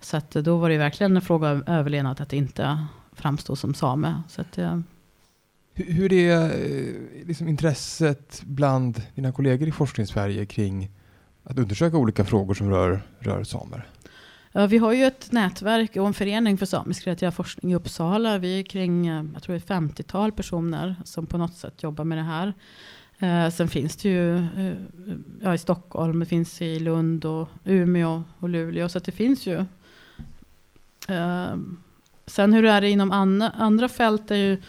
Så 0.00 0.16
att 0.16 0.30
då 0.30 0.56
var 0.56 0.70
det 0.70 0.78
verkligen 0.78 1.16
en 1.16 1.22
fråga 1.22 1.52
om 1.52 1.64
överlevnad 1.66 2.20
att 2.20 2.32
inte 2.32 2.86
framstå 3.12 3.56
som 3.56 3.74
same. 3.74 4.22
Så 4.28 4.40
att, 4.40 4.58
eh, 4.58 4.64
ja. 4.64 4.82
Hur 5.74 6.12
är 6.12 6.44
eh, 6.44 7.26
liksom 7.26 7.48
intresset 7.48 8.42
bland 8.44 9.02
dina 9.14 9.32
kollegor 9.32 9.68
i 9.68 9.72
Forskningssverige 9.72 10.46
kring 10.46 10.90
att 11.44 11.58
undersöka 11.58 11.96
olika 11.96 12.24
frågor 12.24 12.54
som 12.54 12.70
rör, 12.70 13.02
rör 13.18 13.44
samer? 13.44 13.88
Ja, 14.52 14.66
vi 14.66 14.78
har 14.78 14.92
ju 14.92 15.04
ett 15.04 15.32
nätverk 15.32 15.96
och 15.96 16.06
en 16.06 16.14
förening 16.14 16.58
för 16.58 16.66
samisk 16.66 17.04
kreativ 17.04 17.30
forskning 17.30 17.72
i 17.72 17.74
Uppsala. 17.74 18.38
Vi 18.38 18.58
är 18.58 18.62
kring 18.62 19.06
jag 19.06 19.42
tror 19.42 19.54
det 19.54 19.70
är 19.70 19.80
50-tal 19.80 20.32
personer 20.32 20.96
som 21.04 21.26
på 21.26 21.38
något 21.38 21.54
sätt 21.54 21.82
jobbar 21.82 22.04
med 22.04 22.18
det 22.18 22.22
här. 22.22 22.54
Eh, 23.18 23.50
sen 23.50 23.68
finns 23.68 23.96
det 23.96 24.08
ju 24.08 24.36
eh, 24.36 24.74
ja, 25.42 25.54
i 25.54 25.58
Stockholm, 25.58 26.20
det 26.20 26.26
finns 26.26 26.62
i 26.62 26.78
Lund 26.78 27.24
och 27.24 27.48
Umeå 27.64 28.22
och 28.38 28.48
Luleå. 28.48 28.88
Så 28.88 28.98
det 28.98 29.12
finns 29.12 29.46
ju. 29.46 29.64
Eh, 31.08 31.56
sen 32.26 32.52
hur 32.52 32.62
det 32.62 32.70
är 32.70 32.82
inom 32.82 33.10
andra, 33.10 33.50
andra 33.50 33.88
fält 33.88 34.30
är 34.30 34.36
ju 34.36 34.62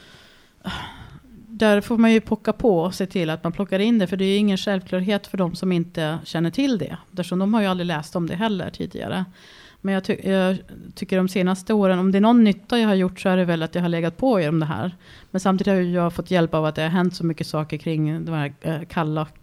där 1.57 1.81
får 1.81 1.97
man 1.97 2.11
ju 2.11 2.21
pocka 2.21 2.53
på 2.53 2.79
och 2.79 2.95
se 2.95 3.05
till 3.05 3.29
att 3.29 3.43
man 3.43 3.51
plockar 3.51 3.79
in 3.79 3.99
det. 3.99 4.07
För 4.07 4.17
det 4.17 4.25
är 4.25 4.39
ingen 4.39 4.57
självklarhet 4.57 5.27
för 5.27 5.37
de 5.37 5.55
som 5.55 5.71
inte 5.71 6.19
känner 6.23 6.49
till 6.49 6.77
det. 6.77 6.97
Eftersom 7.09 7.39
de 7.39 7.53
har 7.53 7.61
ju 7.61 7.67
aldrig 7.67 7.87
läst 7.87 8.15
om 8.15 8.27
det 8.27 8.35
heller 8.35 8.69
tidigare. 8.69 9.25
Men 9.81 9.93
jag, 9.93 10.03
ty 10.03 10.13
jag, 10.23 10.57
tycker 10.95 11.17
de 11.17 11.27
senaste 11.27 11.73
åren, 11.73 11.99
om 11.99 12.11
det 12.11 12.17
är 12.17 12.21
någon 12.21 12.43
nytta 12.43 12.79
jag 12.79 12.87
har 12.87 12.95
gjort 12.95 13.19
så 13.19 13.29
är 13.29 13.37
det 13.37 13.45
väl 13.45 13.63
att 13.63 13.75
jag 13.75 13.81
har 13.81 13.89
legat 13.89 14.17
på 14.17 14.41
er 14.41 14.49
om 14.49 14.59
det 14.59 14.65
här. 14.65 14.95
Men 15.31 15.39
samtidigt 15.39 15.73
har 15.73 15.81
jag 15.81 16.13
fått 16.13 16.31
hjälp 16.31 16.53
av 16.53 16.65
att 16.65 16.75
det 16.75 16.81
har 16.81 16.89
hänt 16.89 17.15
så 17.15 17.25
mycket 17.25 17.47
saker 17.47 17.77
kring 17.77 18.25
de 18.25 18.31
här 18.31 18.53
eh, 18.61 18.81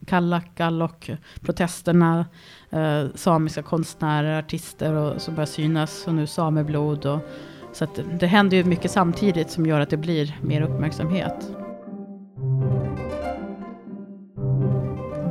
Kallak, 0.07 0.51
Gallok, 0.57 1.11
protesterna, 1.41 2.27
eh, 2.71 3.05
samiska 3.15 3.63
konstnärer, 3.63 4.39
artister 4.39 4.95
och, 4.95 5.23
som 5.23 5.35
börjar 5.35 5.47
synas 5.47 6.07
och 6.07 6.15
nu 6.15 6.27
sameblod. 6.27 7.07
Och, 7.07 7.19
så 7.73 7.85
att 7.85 8.01
det 8.21 8.27
händer 8.27 8.57
ju 8.57 8.65
mycket 8.65 8.91
samtidigt 8.91 9.51
som 9.51 9.67
gör 9.67 9.81
att 9.81 9.91
det 9.91 9.97
blir 9.97 10.39
mer 10.43 10.63
uppmärksamhet. 10.63 11.60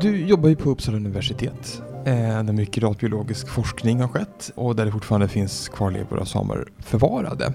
Du 0.01 0.25
jobbar 0.25 0.49
ju 0.49 0.55
på 0.55 0.69
Uppsala 0.69 0.97
universitet 0.97 1.81
eh, 2.05 2.43
där 2.43 2.53
mycket 2.53 2.83
rasbiologisk 2.83 3.49
forskning 3.49 3.99
har 4.01 4.07
skett 4.07 4.51
och 4.55 4.75
där 4.75 4.85
det 4.85 4.91
fortfarande 4.91 5.27
finns 5.27 5.69
kvarlevor 5.69 6.19
av 6.19 6.25
samer 6.25 6.67
förvarade. 6.79 7.53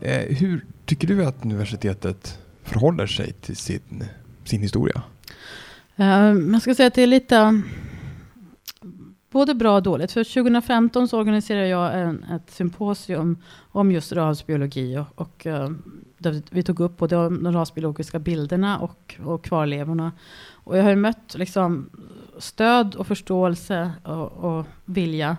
Eh, 0.00 0.36
hur 0.36 0.64
tycker 0.84 1.08
du 1.08 1.24
att 1.24 1.44
universitetet 1.44 2.38
förhåller 2.62 3.06
sig 3.06 3.32
till 3.32 3.56
sin, 3.56 4.04
sin 4.44 4.62
historia? 4.62 5.02
Eh, 5.96 6.32
man 6.32 6.60
ska 6.60 6.74
säga 6.74 6.86
att 6.86 6.94
det 6.94 7.02
är 7.02 7.06
lite 7.06 7.36
mm, 7.36 7.62
både 9.30 9.54
bra 9.54 9.76
och 9.76 9.82
dåligt. 9.82 10.12
För 10.12 10.24
2015 10.24 11.08
så 11.08 11.18
organiserade 11.18 11.68
jag 11.68 12.00
en, 12.00 12.24
ett 12.24 12.50
symposium 12.50 13.38
om 13.56 13.92
just 13.92 14.12
rasbiologi 14.12 14.98
och, 14.98 15.20
och 15.20 15.46
vi 16.50 16.62
tog 16.62 16.80
upp 16.80 16.96
både 16.96 17.16
de 17.16 17.52
rasbiologiska 17.52 18.18
bilderna 18.18 18.78
och, 18.78 19.14
och 19.24 19.44
kvarlevorna. 19.44 20.12
Och 20.52 20.78
jag 20.78 20.82
har 20.82 20.94
mött 20.94 21.34
liksom 21.34 21.90
stöd 22.38 22.94
och 22.94 23.06
förståelse 23.06 23.92
och, 24.02 24.32
och 24.32 24.66
vilja 24.84 25.36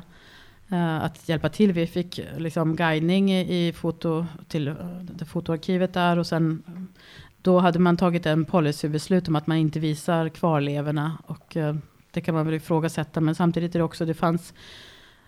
eh, 0.71 1.03
att 1.03 1.29
hjälpa 1.29 1.49
till. 1.49 1.73
Vi 1.73 1.87
fick 1.87 2.19
liksom 2.37 2.75
guidning 2.75 3.31
i, 3.31 3.67
i 3.67 3.73
foto 3.73 4.25
till 4.47 4.67
eh, 4.67 4.75
det 5.01 5.25
fotoarkivet 5.25 5.93
där 5.93 6.19
och 6.19 6.27
sen 6.27 6.63
då 7.41 7.59
hade 7.59 7.79
man 7.79 7.97
tagit 7.97 8.25
en 8.25 8.45
policybeslut 8.45 9.27
om 9.27 9.35
att 9.35 9.47
man 9.47 9.57
inte 9.57 9.79
visar 9.79 10.29
kvarlevorna 10.29 11.17
och 11.25 11.57
eh, 11.57 11.75
det 12.11 12.21
kan 12.21 12.35
man 12.35 12.45
väl 12.45 12.55
ifrågasätta, 12.55 13.21
men 13.21 13.35
samtidigt 13.35 13.75
är 13.75 13.79
det 13.79 13.85
också, 13.85 14.05
det 14.05 14.13
fanns 14.13 14.53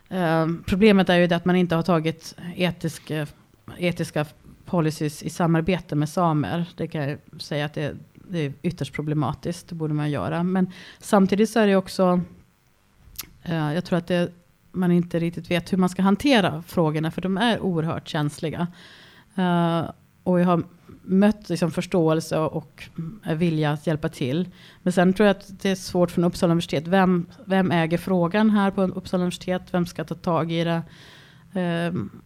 eh, 0.09 0.47
Problemet 0.65 1.09
är 1.09 1.17
ju 1.17 1.27
det 1.27 1.35
att 1.35 1.45
man 1.45 1.55
inte 1.55 1.75
har 1.75 1.83
tagit 1.83 2.35
etisk, 2.55 3.11
etiska 3.77 4.25
policies 4.69 5.23
i 5.23 5.29
samarbete 5.29 5.95
med 5.95 6.09
samer. 6.09 6.65
Det 6.75 6.87
kan 6.87 7.09
jag 7.09 7.17
säga 7.37 7.65
att 7.65 7.73
det, 7.73 7.95
det 8.13 8.39
är 8.39 8.53
ytterst 8.61 8.93
problematiskt, 8.93 9.67
det 9.67 9.75
borde 9.75 9.93
man 9.93 10.11
göra. 10.11 10.43
Men 10.43 10.71
samtidigt 10.99 11.49
så 11.49 11.59
är 11.59 11.67
det 11.67 11.75
också, 11.75 12.21
eh, 13.43 13.73
jag 13.73 13.85
tror 13.85 13.97
att 13.99 14.07
det, 14.07 14.31
man 14.71 14.91
inte 14.91 15.19
riktigt 15.19 15.51
vet 15.51 15.73
hur 15.73 15.77
man 15.77 15.89
ska 15.89 16.01
hantera 16.01 16.61
frågorna, 16.67 17.11
för 17.11 17.21
de 17.21 17.37
är 17.37 17.59
oerhört 17.59 18.07
känsliga. 18.07 18.67
Eh, 19.35 19.89
och 20.23 20.39
jag 20.39 20.45
har 20.45 20.63
mött 21.01 21.49
liksom 21.49 21.71
förståelse 21.71 22.37
och 22.37 22.89
vilja 23.35 23.71
att 23.71 23.87
hjälpa 23.87 24.09
till. 24.09 24.49
Men 24.83 24.93
sen 24.93 25.13
tror 25.13 25.27
jag 25.27 25.37
att 25.37 25.61
det 25.61 25.69
är 25.69 25.75
svårt 25.75 26.11
från 26.11 26.23
Uppsala 26.23 26.51
universitet. 26.51 26.87
Vem, 26.87 27.25
vem 27.45 27.71
äger 27.71 27.97
frågan 27.97 28.49
här 28.49 28.71
på 28.71 28.81
Uppsala 28.83 29.21
universitet? 29.23 29.61
Vem 29.71 29.85
ska 29.85 30.03
ta 30.03 30.15
tag 30.15 30.51
i 30.51 30.63
det? 30.63 30.81
Um, 31.89 32.21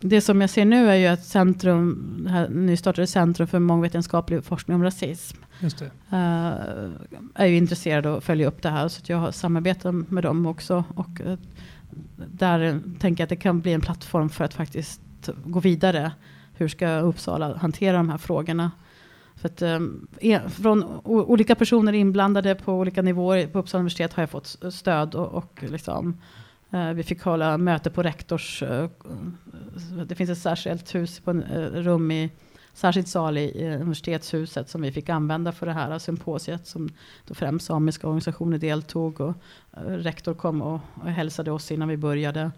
det 0.00 0.20
som 0.20 0.40
jag 0.40 0.50
ser 0.50 0.64
nu 0.64 0.90
är 0.90 0.94
ju 0.94 1.06
att 1.06 1.24
Centrum, 1.24 2.26
här 2.30 2.48
nystartade 2.48 3.06
Centrum 3.06 3.48
för 3.48 3.58
mångvetenskaplig 3.58 4.44
forskning 4.44 4.74
om 4.74 4.82
rasism. 4.82 5.36
Det. 5.60 5.84
Uh, 5.84 6.92
är 7.34 7.46
ju 7.46 7.56
intresserade 7.56 8.16
att 8.16 8.24
följa 8.24 8.48
upp 8.48 8.62
det 8.62 8.68
här. 8.68 8.88
Så 8.88 9.02
jag 9.06 9.16
har 9.16 9.32
samarbetat 9.32 9.94
med 9.94 10.22
dem 10.22 10.46
också. 10.46 10.84
Och 10.94 11.20
uh, 11.26 11.36
där 12.16 12.80
tänker 12.98 13.22
jag 13.22 13.26
att 13.26 13.30
det 13.30 13.36
kan 13.36 13.60
bli 13.60 13.72
en 13.72 13.80
plattform 13.80 14.28
för 14.28 14.44
att 14.44 14.54
faktiskt 14.54 15.00
gå 15.44 15.60
vidare 15.60 16.12
hur 16.54 16.68
ska 16.68 16.98
Uppsala 16.98 17.56
hantera 17.56 17.96
de 17.96 18.08
här 18.08 18.18
frågorna? 18.18 18.70
För 19.34 19.48
att, 19.48 19.62
um, 19.62 20.08
från 20.48 21.00
olika 21.04 21.54
personer 21.54 21.92
inblandade 21.92 22.54
på 22.54 22.74
olika 22.74 23.02
nivåer 23.02 23.46
på 23.46 23.58
Uppsala 23.58 23.80
universitet 23.80 24.12
har 24.12 24.22
jag 24.22 24.30
fått 24.30 24.56
stöd 24.72 25.14
och, 25.14 25.26
och 25.34 25.62
liksom, 25.68 26.16
Eh, 26.72 26.92
vi 26.92 27.02
fick 27.02 27.22
hålla 27.22 27.58
möte 27.58 27.90
på 27.90 28.02
rektors... 28.02 28.62
Eh, 28.62 28.82
eh, 28.82 28.88
det 30.06 30.14
finns 30.14 30.30
ett 30.30 30.38
särskilt 30.38 30.94
hus 30.94 31.20
på 31.20 31.30
en, 31.30 31.42
rum 31.84 32.10
i 32.10 32.30
särskild 32.72 33.08
sal 33.08 33.38
i, 33.38 33.40
i 33.40 33.74
universitetshuset 33.74 34.68
som 34.68 34.82
vi 34.82 34.92
fick 34.92 35.08
använda 35.08 35.52
för 35.52 35.66
det 35.66 35.72
här 35.72 35.98
symposiet 35.98 36.66
som 36.66 36.88
då 37.26 37.34
främst 37.34 37.66
samiska 37.66 38.06
organisationer 38.06 38.58
deltog 38.58 39.20
och 39.20 39.34
rektor 39.86 40.34
kom 40.34 40.62
och, 40.62 40.80
och 40.94 41.10
hälsade 41.10 41.50
oss 41.50 41.70
innan 41.70 41.88
vi 41.88 41.96
började. 41.96 42.50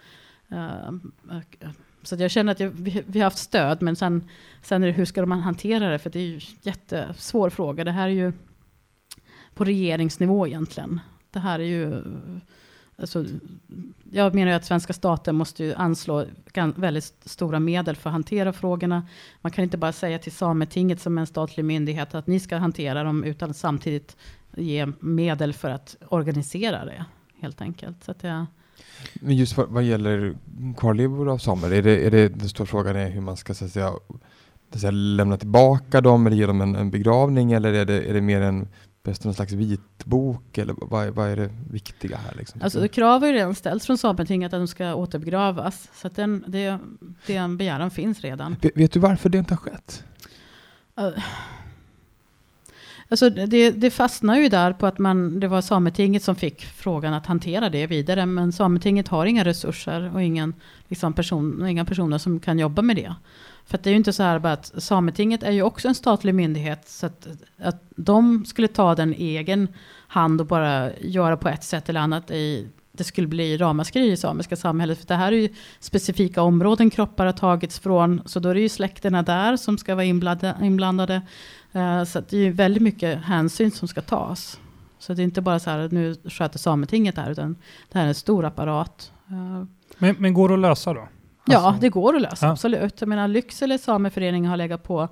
Så 2.02 2.16
jag 2.16 2.30
känner 2.30 2.52
att 2.52 2.60
jag, 2.60 2.70
vi, 2.70 3.02
vi, 3.06 3.20
har 3.20 3.24
haft 3.24 3.38
stöd, 3.38 3.82
men 3.82 3.96
sen, 3.96 4.28
sen 4.62 4.82
är 4.82 4.86
det 4.86 4.92
hur 4.92 5.04
ska 5.04 5.26
man 5.26 5.40
hantera 5.40 5.88
det? 5.88 5.98
För 5.98 6.10
det 6.10 6.18
är 6.18 6.26
ju 6.26 6.34
en 6.34 6.40
jättesvår 6.62 7.50
fråga. 7.50 7.84
Det 7.84 7.90
här 7.90 8.08
är 8.08 8.12
ju 8.12 8.32
på 9.54 9.64
regeringsnivå 9.64 10.46
egentligen. 10.46 11.00
Det 11.30 11.38
här 11.38 11.58
är 11.58 11.64
ju... 11.64 12.02
Alltså, 13.02 13.24
jag 14.10 14.34
menar 14.34 14.50
ju 14.50 14.56
att 14.56 14.64
svenska 14.64 14.92
staten 14.92 15.34
måste 15.34 15.64
ju 15.64 15.74
anslå 15.74 16.24
väldigt 16.76 17.14
stora 17.24 17.60
medel 17.60 17.96
för 17.96 18.10
att 18.10 18.14
hantera 18.14 18.52
frågorna. 18.52 19.06
Man 19.40 19.52
kan 19.52 19.64
inte 19.64 19.78
bara 19.78 19.92
säga 19.92 20.18
till 20.18 20.32
Sametinget 20.32 21.00
som 21.00 21.18
en 21.18 21.26
statlig 21.26 21.64
myndighet 21.64 22.14
att 22.14 22.26
ni 22.26 22.40
ska 22.40 22.56
hantera 22.56 23.04
dem, 23.04 23.24
utan 23.24 23.54
samtidigt 23.54 24.16
ge 24.56 24.86
medel 25.00 25.52
för 25.52 25.70
att 25.70 25.96
organisera 26.08 26.84
det, 26.84 27.04
helt 27.40 27.60
enkelt. 27.60 28.04
Så 28.04 28.10
att 28.10 28.24
jag, 28.24 28.46
men 29.14 29.36
just 29.36 29.56
vad, 29.56 29.68
vad 29.68 29.82
gäller 29.82 30.36
kvarlevor 30.76 31.28
av 31.28 31.38
samer, 31.38 31.72
är 31.72 31.82
det, 31.82 32.06
är 32.06 32.10
det 32.10 32.28
den 32.28 32.48
stora 32.48 32.66
frågan 32.66 32.96
är 32.96 33.10
hur 33.10 33.20
man 33.20 33.36
ska 33.36 33.54
så 33.54 33.64
att 33.64 33.70
säga, 33.70 33.90
så 33.90 34.18
att 34.72 34.80
säga, 34.80 34.90
lämna 34.90 35.36
tillbaka 35.36 36.00
dem 36.00 36.26
eller 36.26 36.36
ge 36.36 36.46
dem 36.46 36.60
en, 36.60 36.76
en 36.76 36.90
begravning 36.90 37.52
eller 37.52 37.72
är 37.72 37.84
det, 37.84 38.10
är 38.10 38.14
det 38.14 38.20
mer 38.20 38.40
en 38.40 38.68
Bäst 39.04 39.24
någon 39.24 39.34
slags 39.34 39.52
vitbok 39.52 40.58
eller 40.58 40.74
vad, 40.78 41.08
vad 41.08 41.28
är 41.28 41.36
det 41.36 41.50
viktiga 41.70 42.16
här? 42.16 42.34
Liksom? 42.34 42.62
Alltså, 42.62 42.88
krav 42.88 43.20
har 43.20 43.28
ju 43.28 43.34
redan 43.34 43.54
ställts 43.54 43.86
från 43.86 43.98
Sametinget 43.98 44.52
att 44.52 44.60
de 44.60 44.68
ska 44.68 44.94
återbegravas. 44.94 45.88
Så 45.94 46.06
att 46.06 46.16
den, 46.16 46.44
det, 46.46 46.78
det 47.26 47.36
en 47.36 47.56
begäran 47.56 47.90
finns 47.90 48.20
redan. 48.20 48.56
Vet, 48.60 48.76
vet 48.76 48.92
du 48.92 49.00
varför 49.00 49.28
det 49.28 49.38
inte 49.38 49.54
har 49.54 49.58
skett? 49.58 50.04
Uh, 51.00 51.18
Alltså 53.12 53.30
det, 53.30 53.70
det 53.70 53.90
fastnar 53.90 54.36
ju 54.36 54.48
där 54.48 54.72
på 54.72 54.86
att 54.86 54.98
man, 54.98 55.40
det 55.40 55.48
var 55.48 55.60
Sametinget 55.60 56.22
som 56.22 56.36
fick 56.36 56.64
frågan 56.64 57.14
att 57.14 57.26
hantera 57.26 57.70
det 57.70 57.86
vidare. 57.86 58.26
Men 58.26 58.52
Sametinget 58.52 59.08
har 59.08 59.26
inga 59.26 59.44
resurser 59.44 60.14
och 60.14 60.22
ingen, 60.22 60.54
liksom 60.88 61.12
person, 61.12 61.66
inga 61.66 61.84
personer 61.84 62.18
som 62.18 62.40
kan 62.40 62.58
jobba 62.58 62.82
med 62.82 62.96
det. 62.96 63.14
För 63.72 63.78
det 63.82 63.90
är 63.90 63.92
ju 63.92 63.96
inte 63.96 64.12
så 64.12 64.22
här 64.22 64.38
bara 64.38 64.52
att 64.52 64.72
Sametinget 64.82 65.42
är 65.42 65.50
ju 65.50 65.62
också 65.62 65.88
en 65.88 65.94
statlig 65.94 66.34
myndighet. 66.34 66.88
Så 66.88 67.06
att, 67.06 67.26
att 67.58 67.82
de 67.96 68.44
skulle 68.44 68.68
ta 68.68 68.94
den 68.94 69.14
egen 69.14 69.68
hand 70.08 70.40
och 70.40 70.46
bara 70.46 70.90
göra 71.00 71.36
på 71.36 71.48
ett 71.48 71.64
sätt 71.64 71.88
eller 71.88 72.00
annat 72.00 72.30
i 72.30 72.68
det 72.92 73.04
skulle 73.04 73.26
bli 73.26 73.56
ramaskri 73.56 74.12
i 74.12 74.16
samiska 74.16 74.56
samhället. 74.56 74.98
För 74.98 75.06
det 75.06 75.14
här 75.14 75.32
är 75.32 75.36
ju 75.36 75.48
specifika 75.80 76.42
områden 76.42 76.90
kroppar 76.90 77.26
har 77.26 77.32
tagits 77.32 77.78
från. 77.78 78.22
Så 78.24 78.40
då 78.40 78.48
är 78.48 78.54
det 78.54 78.60
ju 78.60 78.68
släkterna 78.68 79.22
där 79.22 79.56
som 79.56 79.78
ska 79.78 79.94
vara 79.94 80.04
inblandade. 80.04 81.22
Eh, 81.72 82.04
så 82.04 82.20
det 82.20 82.36
är 82.36 82.40
ju 82.40 82.52
väldigt 82.52 82.82
mycket 82.82 83.24
hänsyn 83.24 83.70
som 83.70 83.88
ska 83.88 84.00
tas. 84.00 84.60
Så 84.98 85.14
det 85.14 85.22
är 85.22 85.24
inte 85.24 85.40
bara 85.40 85.60
så 85.60 85.70
här 85.70 85.78
att 85.78 85.92
nu 85.92 86.14
sköter 86.24 86.58
Sametinget 86.58 87.14
det 87.14 87.22
här, 87.22 87.30
utan 87.30 87.56
det 87.92 87.98
här 87.98 88.04
är 88.04 88.08
en 88.08 88.14
stor 88.14 88.44
apparat. 88.44 89.12
Eh. 89.30 89.64
Men, 89.98 90.16
men 90.18 90.34
går 90.34 90.48
det 90.48 90.54
att 90.54 90.60
lösa 90.60 90.94
då? 90.94 91.08
Ja, 91.44 91.58
alltså- 91.58 91.80
det 91.80 91.88
går 91.88 92.16
att 92.16 92.22
lösa, 92.22 92.46
ja. 92.46 92.52
absolut. 92.52 93.00
Jag 93.00 93.08
menar, 93.08 93.28
Lycksele 93.28 93.78
sameförening 93.78 94.46
har 94.46 94.56
legat 94.56 94.82
på 94.82 95.08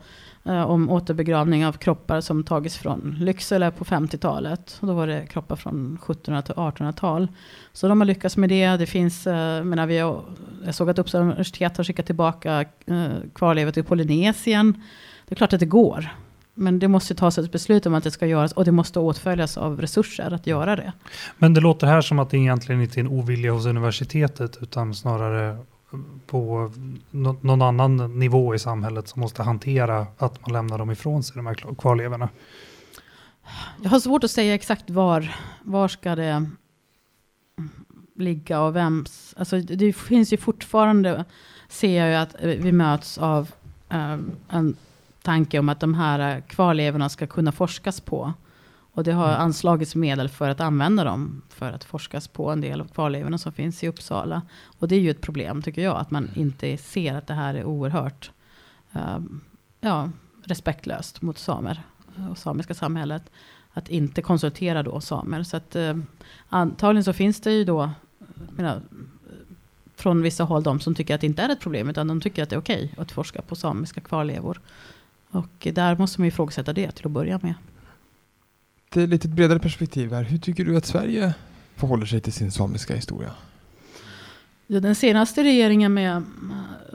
uh, 0.46 0.62
om 0.62 0.90
återbegravning 0.90 1.66
av 1.66 1.72
kroppar 1.72 2.20
som 2.20 2.44
tagits 2.44 2.78
från 2.78 3.16
Lycksele 3.20 3.70
på 3.70 3.84
50-talet. 3.84 4.78
Och 4.80 4.86
då 4.86 4.92
var 4.92 5.06
det 5.06 5.26
kroppar 5.26 5.56
från 5.56 5.98
1700 6.02 6.42
till 6.42 6.54
1800-tal. 6.54 7.28
Så 7.72 7.88
de 7.88 8.00
har 8.00 8.06
lyckats 8.06 8.36
med 8.36 8.48
det. 8.48 8.66
Det 8.66 8.86
finns, 8.86 9.26
uh, 9.26 9.32
menar, 9.64 9.86
vi 9.86 9.98
har, 9.98 10.20
jag 10.64 10.74
såg 10.74 10.90
att 10.90 10.98
Uppsala 10.98 11.24
universitet 11.24 11.76
har 11.76 11.84
skickat 11.84 12.06
tillbaka 12.06 12.64
uh, 12.90 13.06
kvarlevor 13.34 13.72
till 13.72 13.84
Polynesien. 13.84 14.82
Det 15.26 15.34
är 15.34 15.36
klart 15.36 15.52
att 15.52 15.60
det 15.60 15.66
går. 15.66 16.08
Men 16.54 16.78
det 16.78 16.88
måste 16.88 17.14
tas 17.14 17.38
ett 17.38 17.52
beslut 17.52 17.86
om 17.86 17.94
att 17.94 18.04
det 18.04 18.10
ska 18.10 18.26
göras 18.26 18.52
och 18.52 18.64
det 18.64 18.72
måste 18.72 19.00
åtföljas 19.00 19.58
av 19.58 19.80
resurser 19.80 20.32
att 20.32 20.46
göra 20.46 20.76
det. 20.76 20.92
Men 21.38 21.54
det 21.54 21.60
låter 21.60 21.86
här 21.86 22.00
som 22.00 22.18
att 22.18 22.30
det 22.30 22.36
egentligen 22.36 22.80
inte 22.80 23.00
är 23.00 23.04
en 23.04 23.08
ovilja 23.08 23.52
hos 23.52 23.66
universitetet 23.66 24.58
utan 24.60 24.94
snarare 24.94 25.58
på 26.26 26.72
någon 27.10 27.62
annan 27.62 28.18
nivå 28.18 28.54
i 28.54 28.58
samhället 28.58 29.08
som 29.08 29.20
måste 29.20 29.42
hantera 29.42 30.06
att 30.18 30.40
man 30.40 30.52
lämnar 30.52 30.78
dem 30.78 30.90
ifrån 30.90 31.22
sig, 31.22 31.36
de 31.36 31.46
här 31.46 31.74
kvarlevorna. 31.78 32.28
Jag 33.82 33.90
har 33.90 34.00
svårt 34.00 34.24
att 34.24 34.30
säga 34.30 34.54
exakt 34.54 34.90
var, 34.90 35.36
var 35.62 35.88
ska 35.88 36.14
det 36.14 36.50
ligga 38.14 38.60
och 38.60 38.76
vems. 38.76 39.34
Alltså 39.38 39.58
det 39.60 39.92
finns 39.92 40.32
ju 40.32 40.36
fortfarande, 40.36 41.24
ser 41.68 42.00
jag 42.00 42.08
ju 42.08 42.14
att 42.14 42.34
vi 42.40 42.72
möts 42.72 43.18
av 43.18 43.50
um, 43.88 44.30
en 44.48 44.76
tanke 45.22 45.58
om 45.58 45.68
att 45.68 45.80
de 45.80 45.94
här 45.94 46.40
kvarlevorna 46.40 47.08
ska 47.08 47.26
kunna 47.26 47.52
forskas 47.52 48.00
på. 48.00 48.32
Och 48.92 49.04
det 49.04 49.12
har 49.12 49.28
mm. 49.28 49.40
anslagits 49.40 49.94
medel 49.94 50.28
för 50.28 50.48
att 50.48 50.60
använda 50.60 51.04
dem 51.04 51.42
för 51.48 51.72
att 51.72 51.84
forskas 51.84 52.28
på 52.28 52.50
en 52.50 52.60
del 52.60 52.80
av 52.80 52.88
kvarlevorna 52.88 53.38
som 53.38 53.52
finns 53.52 53.84
i 53.84 53.88
Uppsala. 53.88 54.42
Och 54.78 54.88
det 54.88 54.94
är 54.94 55.00
ju 55.00 55.10
ett 55.10 55.20
problem 55.20 55.62
tycker 55.62 55.82
jag, 55.82 55.96
att 55.96 56.10
man 56.10 56.24
mm. 56.24 56.40
inte 56.40 56.76
ser 56.76 57.14
att 57.14 57.26
det 57.26 57.34
här 57.34 57.54
är 57.54 57.64
oerhört 57.64 58.30
um, 58.92 59.40
ja, 59.80 60.10
respektlöst 60.44 61.22
mot 61.22 61.38
samer 61.38 61.82
och 62.30 62.38
samiska 62.38 62.74
samhället. 62.74 63.30
Att 63.72 63.88
inte 63.88 64.22
konsultera 64.22 64.82
då 64.82 65.00
samer. 65.00 65.42
Så 65.42 65.56
att 65.56 65.76
um, 65.76 66.06
antagligen 66.48 67.04
så 67.04 67.12
finns 67.12 67.40
det 67.40 67.52
ju 67.52 67.64
då, 67.64 67.90
menar, 68.56 68.80
från 69.96 70.22
vissa 70.22 70.44
håll 70.44 70.62
de 70.62 70.80
som 70.80 70.94
tycker 70.94 71.14
att 71.14 71.20
det 71.20 71.26
inte 71.26 71.42
är 71.42 71.48
ett 71.48 71.60
problem, 71.60 71.90
utan 71.90 72.08
de 72.08 72.20
tycker 72.20 72.42
att 72.42 72.50
det 72.50 72.56
är 72.56 72.60
okej 72.60 72.90
okay 72.92 73.02
att 73.02 73.12
forska 73.12 73.42
på 73.42 73.56
samiska 73.56 74.00
kvarlevor. 74.00 74.60
Och 75.30 75.68
där 75.72 75.96
måste 75.96 76.20
man 76.20 76.28
ifrågasätta 76.28 76.72
det 76.72 76.90
till 76.90 77.06
att 77.06 77.12
börja 77.12 77.40
med. 77.42 77.54
Det 78.94 79.00
är 79.00 79.04
eh, 79.04 79.08
lite 79.08 79.28
bredare 79.28 79.58
perspektiv 79.58 80.12
här. 80.12 80.22
Hur 80.22 80.38
tycker 80.38 80.64
du 80.64 80.76
att 80.76 80.86
Sverige 80.86 81.34
förhåller 81.76 82.06
sig 82.06 82.20
till 82.20 82.32
sin 82.32 82.50
samiska 82.50 82.94
historia? 82.94 83.30
Ja, 84.66 84.80
den 84.80 84.94
senaste 84.94 85.44
regeringen 85.44 85.94
med 85.94 86.22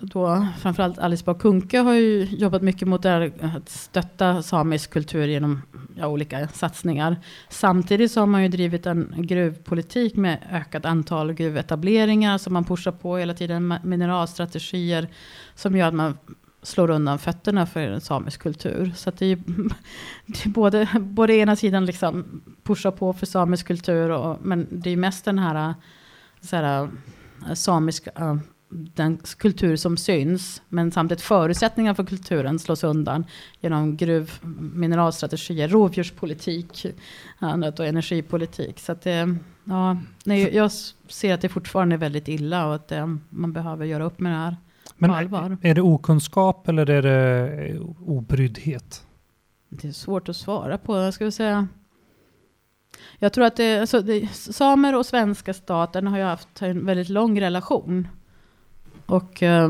då 0.01 0.47
framförallt 0.60 0.99
Alice 0.99 1.23
Bah 1.25 1.38
Kuhnke 1.38 1.79
har 1.79 1.93
ju 1.93 2.23
jobbat 2.23 2.62
mycket 2.62 2.88
mot 2.88 3.05
att 3.05 3.69
stötta 3.69 4.43
samisk 4.43 4.91
kultur 4.91 5.27
genom 5.27 5.62
ja, 5.97 6.08
olika 6.08 6.47
satsningar. 6.47 7.17
Samtidigt 7.49 8.12
så 8.12 8.19
har 8.19 8.27
man 8.27 8.43
ju 8.43 8.47
drivit 8.47 8.86
en 8.86 9.13
gruvpolitik 9.17 10.15
med 10.15 10.39
ökat 10.51 10.86
antal 10.86 11.34
gruvetableringar 11.34 12.38
som 12.38 12.53
man 12.53 12.63
pushar 12.63 12.91
på 12.91 13.17
hela 13.17 13.34
tiden. 13.34 13.73
Mineralstrategier 13.84 15.08
som 15.55 15.77
gör 15.77 15.88
att 15.88 15.93
man 15.93 16.17
slår 16.65 16.89
undan 16.89 17.19
fötterna 17.19 17.65
för 17.65 17.80
en 17.80 18.01
samisk 18.01 18.41
kultur. 18.41 18.91
Så 18.95 19.10
att 19.10 19.17
det 19.17 19.25
är, 19.25 19.36
det 20.25 20.45
är 20.45 20.49
både, 20.49 20.88
både 20.99 21.34
ena 21.36 21.56
sidan 21.56 21.86
liksom 21.86 22.41
pushar 22.63 22.91
på 22.91 23.13
för 23.13 23.25
samisk 23.25 23.67
kultur 23.67 24.10
och, 24.10 24.38
men 24.41 24.67
det 24.71 24.89
är 24.89 24.97
mest 24.97 25.25
den 25.25 25.39
här, 25.39 25.73
så 26.41 26.56
här 26.56 26.89
samiska 27.54 28.39
den 28.69 29.17
kultur 29.38 29.75
som 29.75 29.97
syns, 29.97 30.62
men 30.69 30.91
samtidigt 30.91 31.23
förutsättningar 31.23 31.93
för 31.93 32.04
kulturen 32.04 32.60
slås 32.60 32.84
undan 32.84 33.25
genom 33.60 33.97
gruv, 33.97 34.32
mineralstrategier, 34.73 35.67
rovdjurspolitik 35.67 36.86
annat 37.39 37.80
och 37.80 37.86
energipolitik. 37.86 38.80
Så 38.80 38.91
att 38.91 39.01
det, 39.01 39.38
ja, 39.63 39.97
nej, 40.23 40.56
jag 40.56 40.71
ser 41.08 41.34
att 41.34 41.41
det 41.41 41.49
fortfarande 41.49 41.95
är 41.95 41.97
väldigt 41.97 42.28
illa 42.28 42.67
och 42.67 42.75
att 42.75 42.88
det, 42.88 43.17
man 43.30 43.54
behöver 43.54 43.86
göra 43.86 44.04
upp 44.04 44.19
med 44.19 44.32
det 44.32 44.38
här 44.38 44.56
men 44.97 45.10
på 45.10 45.15
allvar. 45.15 45.58
Är 45.62 45.75
det 45.75 45.81
okunskap 45.81 46.67
eller 46.67 46.89
är 46.89 47.01
det 47.01 47.79
obryddhet? 48.05 49.05
Det 49.69 49.88
är 49.88 49.91
svårt 49.91 50.29
att 50.29 50.36
svara 50.36 50.77
på. 50.77 50.97
Jag 50.97 51.13
skulle 51.13 51.31
säga 51.31 51.67
jag 53.19 53.34
tror 53.34 53.45
att 53.45 53.55
det, 53.55 53.79
alltså 53.79 54.01
det, 54.01 54.27
samer 54.34 54.95
och 54.95 55.05
svenska 55.05 55.53
staten 55.53 56.08
har 56.08 56.17
ju 56.17 56.23
haft 56.23 56.62
en 56.62 56.86
väldigt 56.86 57.10
lång 57.10 57.41
relation. 57.41 58.08
Och 59.05 59.43
eh, 59.43 59.69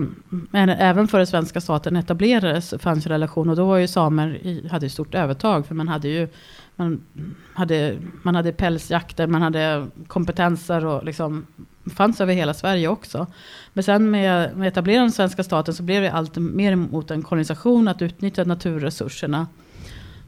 även 0.53 1.07
före 1.07 1.25
svenska 1.25 1.61
staten 1.61 1.95
etablerades 1.95 2.73
fanns 2.79 3.07
relation 3.07 3.49
och 3.49 3.55
då 3.55 3.65
var 3.65 3.77
ju 3.77 3.87
samer 3.87 4.35
i, 4.35 4.67
hade 4.67 4.89
stort 4.89 5.15
övertag 5.15 5.65
för 5.65 5.75
man 5.75 5.87
hade 5.87 6.07
ju 6.07 6.27
man 6.75 7.05
hade, 7.53 7.97
man 8.23 8.35
hade 8.35 8.51
pälsjakter, 8.51 9.27
man 9.27 9.41
hade 9.41 9.87
kompetenser 10.07 10.85
och 10.85 11.03
liksom 11.03 11.45
fanns 11.91 12.21
över 12.21 12.33
hela 12.33 12.53
Sverige 12.53 12.87
också. 12.87 13.27
Men 13.73 13.83
sen 13.83 14.11
med, 14.11 14.57
med 14.57 14.67
etablerandet 14.67 15.13
av 15.13 15.15
svenska 15.15 15.43
staten 15.43 15.73
så 15.73 15.83
blev 15.83 16.01
det 16.01 16.11
allt 16.11 16.37
mer 16.37 16.75
mot 16.75 17.11
en 17.11 17.21
kolonisation 17.21 17.87
att 17.87 18.01
utnyttja 18.01 18.43
naturresurserna. 18.43 19.47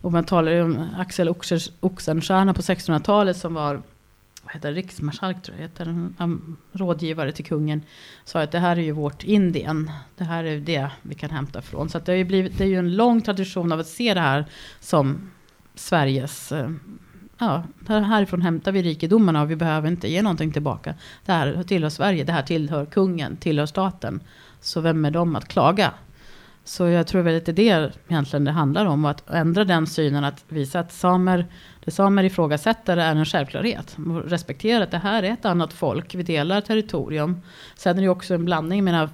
Och 0.01 0.11
man 0.11 0.23
talar 0.23 0.51
ju 0.51 0.61
om 0.61 0.85
Axel 0.97 1.29
Oxenstierna 1.79 2.53
på 2.53 2.61
1600-talet 2.61 3.37
som 3.37 3.53
var 3.53 3.81
vad 4.47 4.53
heter 4.53 4.73
riksmarskalk 4.73 5.43
tror 5.43 5.57
jag 5.57 5.61
heter, 5.61 5.85
en 6.17 6.57
rådgivare 6.71 7.31
till 7.31 7.45
kungen, 7.45 7.81
sa 8.25 8.41
att 8.41 8.51
det 8.51 8.59
här 8.59 8.77
är 8.77 8.81
ju 8.81 8.91
vårt 8.91 9.23
Indien. 9.23 9.91
Det 10.17 10.23
här 10.23 10.43
är 10.43 10.59
det 10.59 10.89
vi 11.01 11.15
kan 11.15 11.29
hämta 11.29 11.61
från. 11.61 11.89
Så 11.89 11.99
det, 11.99 12.11
har 12.11 12.17
ju 12.17 12.23
blivit, 12.23 12.57
det 12.57 12.63
är 12.63 12.67
ju 12.67 12.79
en 12.79 12.95
lång 12.95 13.21
tradition 13.21 13.71
av 13.71 13.79
att 13.79 13.87
se 13.87 14.13
det 14.13 14.19
här 14.19 14.45
som 14.79 15.31
Sveriges 15.75 16.51
eh, 16.51 16.69
Ja, 17.39 17.63
härifrån 17.87 18.41
hämtar 18.41 18.71
vi 18.71 18.81
rikedomarna 18.81 19.41
och 19.41 19.51
vi 19.51 19.55
behöver 19.55 19.87
inte 19.87 20.07
ge 20.07 20.21
någonting 20.21 20.51
tillbaka. 20.51 20.93
Det 21.25 21.31
här 21.31 21.63
tillhör 21.63 21.89
Sverige, 21.89 22.23
det 22.23 22.31
här 22.31 22.41
tillhör 22.41 22.85
kungen, 22.85 23.37
tillhör 23.37 23.65
staten. 23.65 24.23
Så 24.61 24.81
vem 24.81 25.05
är 25.05 25.11
de 25.11 25.35
att 25.35 25.47
klaga? 25.47 25.93
Så 26.63 26.87
jag 26.87 27.07
tror 27.07 27.21
väl 27.21 27.37
att 27.37 27.45
det 27.45 27.51
är 27.51 27.81
det 27.81 27.91
egentligen 28.07 28.45
det 28.45 28.51
handlar 28.51 28.85
om. 28.85 29.05
Att 29.05 29.29
ändra 29.29 29.65
den 29.65 29.87
synen, 29.87 30.23
att 30.23 30.45
visa 30.47 30.79
att 30.79 30.93
samer, 30.93 31.45
det 31.85 31.91
samer 31.91 32.23
ifrågasätter 32.23 32.97
är 32.97 33.15
en 33.15 33.25
självklarhet. 33.25 33.97
Respektera 34.25 34.83
att 34.83 34.91
det 34.91 34.97
här 34.97 35.23
är 35.23 35.31
ett 35.31 35.45
annat 35.45 35.73
folk, 35.73 36.15
vi 36.15 36.23
delar 36.23 36.61
territorium. 36.61 37.41
Sen 37.75 37.97
är 37.97 38.01
det 38.01 38.09
också 38.09 38.33
en 38.33 38.45
blandning, 38.45 38.83
menar, 38.83 39.09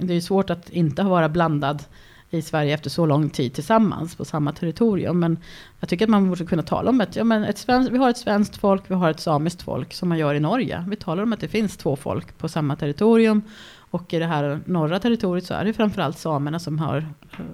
det 0.00 0.14
är 0.14 0.20
svårt 0.20 0.50
att 0.50 0.70
inte 0.70 1.02
vara 1.02 1.28
blandad 1.28 1.82
i 2.30 2.42
Sverige 2.42 2.74
efter 2.74 2.90
så 2.90 3.06
lång 3.06 3.30
tid 3.30 3.54
tillsammans 3.54 4.16
på 4.16 4.24
samma 4.24 4.52
territorium. 4.52 5.20
Men 5.20 5.38
jag 5.80 5.88
tycker 5.88 6.04
att 6.04 6.10
man 6.10 6.28
borde 6.28 6.44
kunna 6.44 6.62
tala 6.62 6.90
om 6.90 7.00
att 7.00 7.16
ja, 7.16 7.24
men 7.24 7.44
ett 7.44 7.58
svenskt, 7.58 7.92
vi 7.92 7.98
har 7.98 8.10
ett 8.10 8.18
svenskt 8.18 8.56
folk, 8.56 8.82
vi 8.86 8.94
har 8.94 9.10
ett 9.10 9.20
samiskt 9.20 9.62
folk 9.62 9.92
som 9.92 10.08
man 10.08 10.18
gör 10.18 10.34
i 10.34 10.40
Norge. 10.40 10.84
Vi 10.88 10.96
talar 10.96 11.22
om 11.22 11.32
att 11.32 11.40
det 11.40 11.48
finns 11.48 11.76
två 11.76 11.96
folk 11.96 12.38
på 12.38 12.48
samma 12.48 12.76
territorium. 12.76 13.42
Och 13.90 14.12
i 14.14 14.18
det 14.18 14.26
här 14.26 14.60
norra 14.64 14.98
territoriet 14.98 15.46
så 15.46 15.54
är 15.54 15.64
det 15.64 15.72
framförallt 15.72 16.18
samerna 16.18 16.58
som 16.58 16.78
har, 16.78 17.08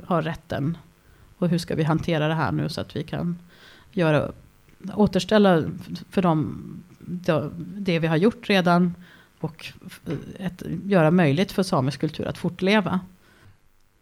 har 0.06 0.22
rätten. 0.22 0.78
Och 1.38 1.48
hur 1.48 1.58
ska 1.58 1.74
vi 1.74 1.82
hantera 1.82 2.28
det 2.28 2.34
här 2.34 2.52
nu 2.52 2.68
så 2.68 2.80
att 2.80 2.96
vi 2.96 3.04
kan 3.04 3.38
göra, 3.92 4.32
återställa 4.94 5.64
för 6.10 6.22
dem 6.22 6.62
det 7.56 7.98
vi 7.98 8.06
har 8.06 8.16
gjort 8.16 8.48
redan. 8.48 8.94
Och 9.40 9.72
ett, 10.38 10.62
göra 10.84 11.10
möjligt 11.10 11.52
för 11.52 11.62
samisk 11.62 12.00
kultur 12.00 12.26
att 12.26 12.38
fortleva. 12.38 13.00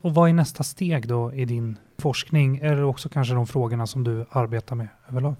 Och 0.02 0.14
vad 0.14 0.28
är 0.28 0.32
nästa 0.32 0.62
steg 0.62 1.08
då 1.08 1.32
i 1.32 1.44
din 1.44 1.76
forskning? 1.98 2.56
Eller 2.56 2.82
också 2.84 3.08
kanske 3.08 3.34
de 3.34 3.46
frågorna 3.46 3.86
som 3.86 4.04
du 4.04 4.26
arbetar 4.30 4.76
med 4.76 4.88
överlag? 5.08 5.36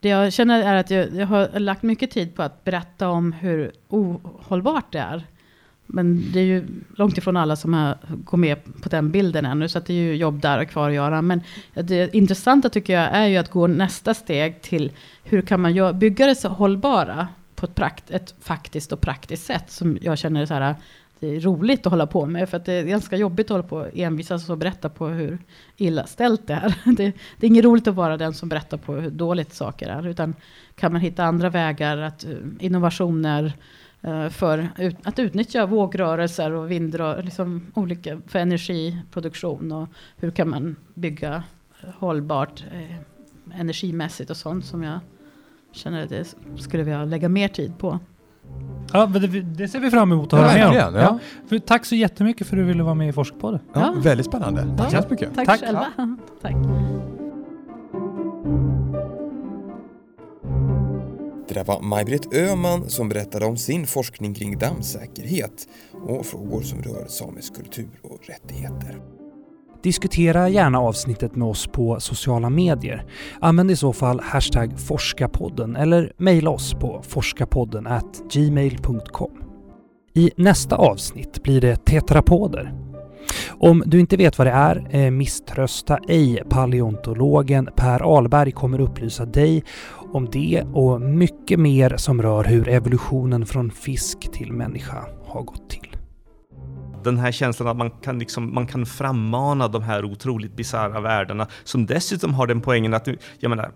Det 0.00 0.08
jag 0.08 0.32
känner 0.32 0.62
är 0.62 0.74
att 0.74 0.90
jag, 0.90 1.14
jag 1.14 1.26
har 1.26 1.58
lagt 1.58 1.82
mycket 1.82 2.10
tid 2.10 2.34
på 2.34 2.42
att 2.42 2.64
berätta 2.64 3.08
om 3.08 3.32
hur 3.32 3.72
ohållbart 3.88 4.92
det 4.92 4.98
är 4.98 5.26
men 5.86 6.32
det 6.32 6.40
är 6.40 6.44
ju 6.44 6.66
långt 6.96 7.18
ifrån 7.18 7.36
alla 7.36 7.56
som 7.56 7.74
har, 7.74 7.98
gått 8.24 8.40
med 8.40 8.58
på 8.82 8.88
den 8.88 9.10
bilden 9.10 9.46
ännu, 9.46 9.68
så 9.68 9.80
det 9.80 9.92
är 9.92 9.96
ju 9.96 10.16
jobb 10.16 10.40
där 10.40 10.62
och 10.62 10.68
kvar 10.68 10.88
att 10.88 10.94
göra. 10.94 11.22
Men 11.22 11.40
det 11.74 12.14
intressanta 12.14 12.68
tycker 12.68 12.92
jag 12.92 13.08
är 13.12 13.26
ju 13.26 13.36
att 13.36 13.50
gå 13.50 13.66
nästa 13.66 14.14
steg 14.14 14.62
till 14.62 14.92
hur 15.24 15.42
kan 15.42 15.60
man 15.60 15.98
bygga 15.98 16.26
det 16.26 16.34
så 16.34 16.48
hållbara 16.48 17.28
på 17.54 17.66
ett, 17.66 17.74
prakt, 17.74 18.10
ett 18.10 18.34
faktiskt 18.40 18.92
och 18.92 19.00
praktiskt 19.00 19.46
sätt 19.46 19.70
som 19.70 19.98
jag 20.00 20.18
känner 20.18 20.46
så 20.46 20.54
här, 20.54 20.74
roligt 21.24 21.86
att 21.86 21.90
hålla 21.90 22.06
på 22.06 22.26
med. 22.26 22.48
För 22.48 22.56
att 22.56 22.64
det 22.64 22.72
är 22.72 22.84
ganska 22.84 23.16
jobbigt 23.16 23.46
att 23.46 23.50
hålla 23.50 23.62
på 23.62 23.76
och 23.76 23.88
envisas 23.94 24.50
och 24.50 24.58
berätta 24.58 24.88
på 24.88 25.06
hur 25.06 25.38
illa 25.76 26.06
ställt 26.06 26.46
det 26.46 26.54
är. 26.54 26.74
Det, 26.96 27.12
det 27.38 27.46
är 27.46 27.48
inget 27.48 27.64
roligt 27.64 27.88
att 27.88 27.94
vara 27.94 28.16
den 28.16 28.34
som 28.34 28.48
berättar 28.48 28.76
på 28.76 28.92
hur 28.92 29.10
dåligt 29.10 29.54
saker 29.54 29.88
är. 29.88 30.06
Utan 30.08 30.34
kan 30.74 30.92
man 30.92 31.00
hitta 31.00 31.24
andra 31.24 31.50
vägar, 31.50 31.98
att 31.98 32.24
eh, 32.24 32.30
innovationer, 32.60 33.52
eh, 34.02 34.28
för 34.28 34.68
att 35.02 35.18
utnyttja 35.18 35.66
vågrörelser 35.66 36.52
och 36.52 36.70
vindrörelser, 36.70 37.22
liksom 37.22 37.66
olika 37.74 38.20
för 38.26 38.38
energiproduktion 38.38 39.72
och 39.72 39.88
hur 40.16 40.30
kan 40.30 40.48
man 40.48 40.76
bygga 40.94 41.42
eh, 41.82 41.90
hållbart 41.98 42.64
eh, 42.72 43.60
energimässigt 43.60 44.30
och 44.30 44.36
sånt 44.36 44.64
som 44.64 44.82
jag 44.82 45.00
känner 45.72 46.02
att 46.02 46.08
det 46.08 46.34
skulle 46.56 46.82
vilja 46.82 47.04
lägga 47.04 47.28
mer 47.28 47.48
tid 47.48 47.78
på. 47.78 47.98
Ja, 48.92 49.06
det, 49.06 49.40
det 49.40 49.68
ser 49.68 49.80
vi 49.80 49.90
fram 49.90 50.12
emot 50.12 50.32
att 50.32 50.40
höra 50.40 50.54
mer 50.54 50.88
om. 50.88 50.94
Ja. 50.94 51.18
Ja. 51.50 51.58
tack 51.66 51.84
så 51.84 51.94
jättemycket 51.94 52.46
för 52.46 52.56
att 52.56 52.62
du 52.62 52.66
ville 52.66 52.82
vara 52.82 52.94
med 52.94 53.08
i 53.08 53.12
Forskpodden. 53.12 53.60
Ja, 53.72 53.80
ja. 53.80 54.00
Väldigt 54.00 54.26
spännande. 54.26 54.76
Tack 54.78 54.90
så 54.90 55.08
mycket. 55.10 55.34
Tack, 55.34 55.46
tack 55.46 55.60
själva. 55.60 55.86
Tack. 56.42 56.54
Det 61.48 61.54
där 61.54 61.64
var 61.64 61.80
Maj-Britt 61.80 62.34
Öhman 62.34 62.88
som 62.88 63.08
berättade 63.08 63.46
om 63.46 63.56
sin 63.56 63.86
forskning 63.86 64.34
kring 64.34 64.58
dammsäkerhet 64.58 65.68
och 65.92 66.26
frågor 66.26 66.62
som 66.62 66.82
rör 66.82 67.06
samisk 67.08 67.54
kultur 67.54 68.00
och 68.02 68.18
rättigheter. 68.22 69.00
Diskutera 69.84 70.48
gärna 70.48 70.80
avsnittet 70.80 71.36
med 71.36 71.48
oss 71.48 71.66
på 71.66 72.00
sociala 72.00 72.50
medier. 72.50 73.04
Använd 73.40 73.70
i 73.70 73.76
så 73.76 73.92
fall 73.92 74.20
hashtag 74.20 74.80
forskarpodden 74.80 75.76
eller 75.76 76.12
mejla 76.16 76.50
oss 76.50 76.74
på 76.74 77.02
forskarpodden 77.08 77.88
gmail.com. 78.32 79.30
I 80.14 80.30
nästa 80.36 80.76
avsnitt 80.76 81.42
blir 81.42 81.60
det 81.60 81.84
tetrapoder. 81.84 82.72
Om 83.48 83.82
du 83.86 84.00
inte 84.00 84.16
vet 84.16 84.38
vad 84.38 84.46
det 84.46 84.50
är, 84.50 84.86
eh, 84.90 85.10
misströsta 85.10 85.98
ej. 86.08 86.42
Paleontologen 86.48 87.68
Per 87.76 88.18
Alberg 88.18 88.52
kommer 88.52 88.80
upplysa 88.80 89.24
dig 89.24 89.64
om 90.12 90.28
det 90.32 90.64
och 90.72 91.00
mycket 91.00 91.60
mer 91.60 91.96
som 91.96 92.22
rör 92.22 92.44
hur 92.44 92.68
evolutionen 92.68 93.46
från 93.46 93.70
fisk 93.70 94.32
till 94.32 94.52
människa 94.52 95.04
har 95.26 95.42
gått 95.42 95.70
till. 95.70 95.93
Den 97.04 97.18
här 97.18 97.32
känslan 97.32 97.68
att 97.68 97.76
man 97.76 97.90
kan, 97.90 98.18
liksom, 98.18 98.54
man 98.54 98.66
kan 98.66 98.86
frammana 98.86 99.68
de 99.68 99.82
här 99.82 100.04
otroligt 100.04 100.56
bisarra 100.56 101.00
världarna 101.00 101.46
som 101.64 101.86
dessutom 101.86 102.34
har 102.34 102.46
den 102.46 102.60
poängen 102.60 102.94
att, 102.94 103.08
jag 103.38 103.50
menar, 103.50 103.72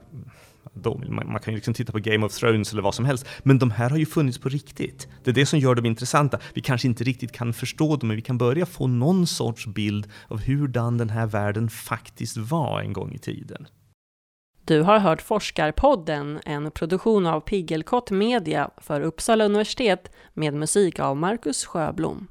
då, 0.74 0.98
man, 1.08 1.32
man, 1.32 1.40
kan 1.40 1.52
ju 1.52 1.56
liksom 1.56 1.74
titta 1.74 1.92
på 1.92 1.98
Game 1.98 2.26
of 2.26 2.32
Thrones 2.32 2.72
eller 2.72 2.82
vad 2.82 2.94
som 2.94 3.04
helst, 3.04 3.26
men 3.42 3.58
de 3.58 3.70
här 3.70 3.90
har 3.90 3.96
ju 3.96 4.06
funnits 4.06 4.38
på 4.38 4.48
riktigt. 4.48 5.08
Det 5.24 5.30
är 5.30 5.34
det 5.34 5.46
som 5.46 5.58
gör 5.58 5.74
dem 5.74 5.86
intressanta. 5.86 6.38
Vi 6.54 6.60
kanske 6.60 6.88
inte 6.88 7.04
riktigt 7.04 7.32
kan 7.32 7.52
förstå 7.52 7.96
dem, 7.96 8.08
men 8.08 8.16
vi 8.16 8.22
kan 8.22 8.38
börja 8.38 8.66
få 8.66 8.86
någon 8.86 9.26
sorts 9.26 9.66
bild 9.66 10.06
av 10.28 10.40
hurdan 10.40 10.98
den 10.98 11.10
här 11.10 11.26
världen 11.26 11.68
faktiskt 11.70 12.36
var 12.36 12.80
en 12.80 12.92
gång 12.92 13.12
i 13.12 13.18
tiden. 13.18 13.66
Du 14.64 14.82
har 14.82 14.98
hört 14.98 15.22
Forskarpodden, 15.22 16.40
en 16.44 16.70
produktion 16.70 17.26
av 17.26 17.40
Piggelkott 17.40 18.10
Media 18.10 18.70
för 18.76 19.00
Uppsala 19.00 19.44
universitet 19.44 20.12
med 20.34 20.54
musik 20.54 20.98
av 20.98 21.16
Marcus 21.16 21.64
Sjöblom. 21.64 22.28